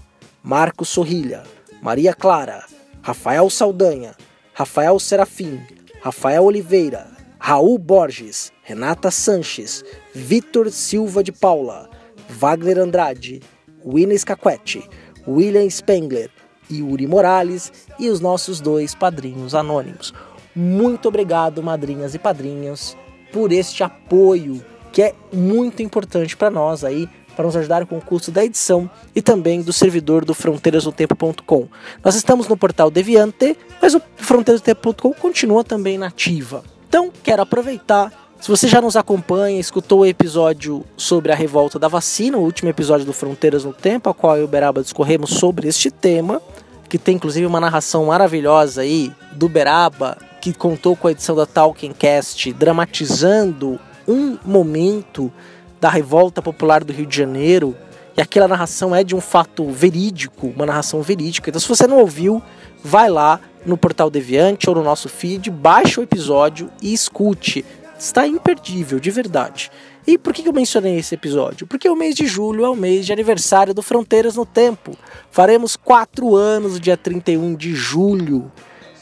Marcos 0.48 0.88
Sorrilha, 0.88 1.42
Maria 1.82 2.14
Clara, 2.14 2.64
Rafael 3.02 3.50
Saldanha, 3.50 4.14
Rafael 4.54 4.98
Serafim, 4.98 5.60
Rafael 6.00 6.42
Oliveira, 6.42 7.06
Raul 7.38 7.76
Borges, 7.76 8.50
Renata 8.62 9.10
Sanches, 9.10 9.84
Vitor 10.14 10.70
Silva 10.70 11.22
de 11.22 11.32
Paula, 11.32 11.90
Wagner 12.30 12.78
Andrade, 12.78 13.42
William 13.84 14.16
Scaquetti, 14.16 14.88
William 15.26 15.68
Spengler, 15.68 16.30
Yuri 16.72 17.06
Morales 17.06 17.70
e 17.98 18.08
os 18.08 18.18
nossos 18.18 18.58
dois 18.58 18.94
padrinhos 18.94 19.54
anônimos. 19.54 20.14
Muito 20.56 21.08
obrigado, 21.08 21.62
madrinhas 21.62 22.14
e 22.14 22.18
padrinhos, 22.18 22.96
por 23.30 23.52
este 23.52 23.84
apoio 23.84 24.64
que 24.94 25.02
é 25.02 25.14
muito 25.30 25.82
importante 25.82 26.34
para 26.34 26.48
nós 26.48 26.84
aí 26.84 27.06
para 27.38 27.46
nos 27.46 27.54
ajudar 27.54 27.86
com 27.86 27.98
o 27.98 28.00
custo 28.00 28.32
da 28.32 28.44
edição 28.44 28.90
e 29.14 29.22
também 29.22 29.62
do 29.62 29.72
servidor 29.72 30.24
do 30.24 30.34
fronteirasdotempo.com. 30.34 31.68
Nós 32.04 32.16
estamos 32.16 32.48
no 32.48 32.56
portal 32.56 32.90
Deviante, 32.90 33.56
mas 33.80 33.94
o 33.94 34.02
fronteirasdotempo.com 34.16 35.12
continua 35.14 35.62
também 35.62 35.96
nativa. 35.96 36.64
Então, 36.88 37.12
quero 37.22 37.40
aproveitar 37.40 38.12
se 38.40 38.48
você 38.48 38.66
já 38.66 38.80
nos 38.80 38.96
acompanha, 38.96 39.60
escutou 39.60 40.00
o 40.00 40.06
episódio 40.06 40.84
sobre 40.96 41.30
a 41.30 41.34
revolta 41.36 41.78
da 41.78 41.86
vacina, 41.86 42.38
o 42.38 42.42
último 42.42 42.70
episódio 42.70 43.06
do 43.06 43.12
Fronteiras 43.12 43.64
no 43.64 43.72
Tempo, 43.72 44.10
a 44.10 44.14
qual 44.14 44.36
eu 44.36 44.42
e 44.42 44.44
o 44.44 44.48
Beraba 44.48 44.82
discorremos 44.82 45.30
sobre 45.30 45.68
este 45.68 45.92
tema, 45.92 46.42
que 46.88 46.98
tem 46.98 47.14
inclusive 47.14 47.46
uma 47.46 47.60
narração 47.60 48.06
maravilhosa 48.06 48.80
aí 48.80 49.12
do 49.30 49.48
Beraba, 49.48 50.18
que 50.40 50.52
contou 50.52 50.96
com 50.96 51.06
a 51.06 51.12
edição 51.12 51.36
da 51.36 51.46
Talkincast, 51.46 52.52
dramatizando 52.52 53.78
um 54.08 54.36
momento 54.44 55.32
da 55.80 55.88
revolta 55.88 56.42
popular 56.42 56.82
do 56.82 56.92
Rio 56.92 57.06
de 57.06 57.16
Janeiro, 57.16 57.76
e 58.16 58.20
aquela 58.20 58.48
narração 58.48 58.94
é 58.94 59.04
de 59.04 59.14
um 59.14 59.20
fato 59.20 59.70
verídico, 59.70 60.48
uma 60.48 60.66
narração 60.66 61.00
verídica. 61.02 61.50
Então, 61.50 61.60
se 61.60 61.68
você 61.68 61.86
não 61.86 61.98
ouviu, 61.98 62.42
vai 62.82 63.08
lá 63.08 63.40
no 63.64 63.76
Portal 63.76 64.10
Deviante 64.10 64.68
ou 64.68 64.74
no 64.74 64.82
nosso 64.82 65.08
feed, 65.08 65.50
baixe 65.50 66.00
o 66.00 66.02
episódio 66.02 66.68
e 66.82 66.92
escute. 66.92 67.64
Está 67.96 68.26
imperdível, 68.26 68.98
de 68.98 69.10
verdade. 69.10 69.70
E 70.04 70.16
por 70.16 70.32
que 70.32 70.48
eu 70.48 70.52
mencionei 70.52 70.96
esse 70.96 71.14
episódio? 71.14 71.66
Porque 71.66 71.88
o 71.88 71.94
mês 71.94 72.14
de 72.14 72.26
julho 72.26 72.64
é 72.64 72.68
o 72.68 72.74
mês 72.74 73.06
de 73.06 73.12
aniversário 73.12 73.74
do 73.74 73.82
Fronteiras 73.82 74.36
no 74.36 74.46
Tempo. 74.46 74.96
Faremos 75.30 75.76
quatro 75.76 76.34
anos 76.34 76.72
no 76.72 76.80
dia 76.80 76.96
31 76.96 77.54
de 77.54 77.74
julho, 77.74 78.50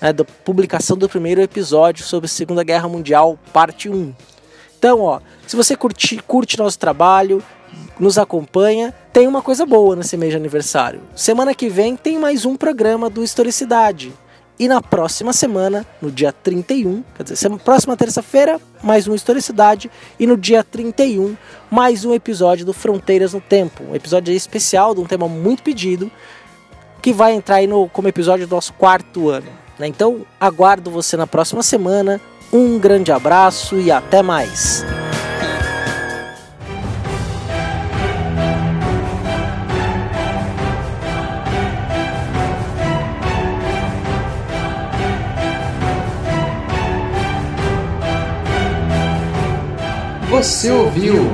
né, 0.01 0.12
da 0.12 0.25
publicação 0.25 0.97
do 0.97 1.09
primeiro 1.09 1.41
episódio 1.41 2.05
sobre 2.05 2.27
a 2.27 2.29
Segunda 2.29 2.62
Guerra 2.62 2.89
Mundial, 2.89 3.39
parte 3.53 3.89
1. 3.89 4.12
Então, 4.87 5.01
ó, 5.01 5.18
se 5.49 5.57
você 5.57 5.75
curte, 5.75 6.16
curte 6.18 6.57
nosso 6.57 6.79
trabalho, 6.79 7.42
nos 7.99 8.18
acompanha, 8.18 8.94
tem 9.12 9.27
uma 9.27 9.42
coisa 9.42 9.66
boa 9.66 9.96
nesse 9.96 10.16
mês 10.16 10.31
de 10.31 10.37
aniversário. 10.37 11.01
Semana 11.16 11.53
que 11.57 11.68
vem 11.68 11.96
tem 11.96 12.20
mais 12.20 12.44
um 12.44 12.55
programa 12.55 13.11
do 13.11 13.25
Historicidade. 13.25 14.12
E 14.57 14.68
na 14.68 14.81
próxima 14.81 15.33
semana, 15.33 15.85
no 16.01 16.09
dia 16.09 16.33
31, 16.33 17.03
quer 17.16 17.25
dizer, 17.25 17.51
próxima 17.64 17.96
terça-feira, 17.96 18.61
mais 18.81 19.09
um 19.09 19.14
Historicidade. 19.16 19.90
E 20.20 20.25
no 20.25 20.37
dia 20.37 20.62
31, 20.62 21.37
mais 21.68 22.05
um 22.05 22.14
episódio 22.14 22.64
do 22.64 22.72
Fronteiras 22.72 23.35
no 23.35 23.40
Tempo. 23.40 23.83
Um 23.90 23.94
episódio 23.96 24.33
especial 24.33 24.94
de 24.94 25.01
um 25.01 25.05
tema 25.05 25.27
muito 25.27 25.64
pedido, 25.64 26.09
que 27.03 27.12
vai 27.12 27.33
entrar 27.33 27.57
aí 27.57 27.66
no, 27.66 27.88
como 27.88 28.07
episódio 28.07 28.46
do 28.46 28.55
nosso 28.55 28.72
quarto 28.75 29.31
ano. 29.31 29.51
Né? 29.81 29.88
Então, 29.88 30.25
aguardo 30.40 30.92
você 30.92 31.16
na 31.16 31.27
próxima 31.27 31.64
semana. 31.64 32.20
Um 32.52 32.78
grande 32.78 33.12
abraço 33.12 33.78
e 33.78 33.90
até 33.90 34.22
mais! 34.22 34.85
Você 50.30 50.70
ouviu 50.70 51.32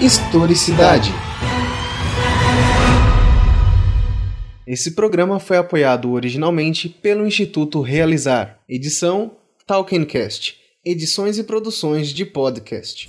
Historicidade. 0.00 1.12
Esse 4.68 4.90
programa 4.90 5.40
foi 5.40 5.56
apoiado 5.56 6.12
originalmente 6.12 6.90
pelo 6.90 7.26
Instituto 7.26 7.80
Realizar. 7.80 8.60
Edição 8.68 9.34
Talkencast. 9.66 10.56
Edições 10.84 11.38
e 11.38 11.42
produções 11.42 12.08
de 12.10 12.26
podcast. 12.26 13.08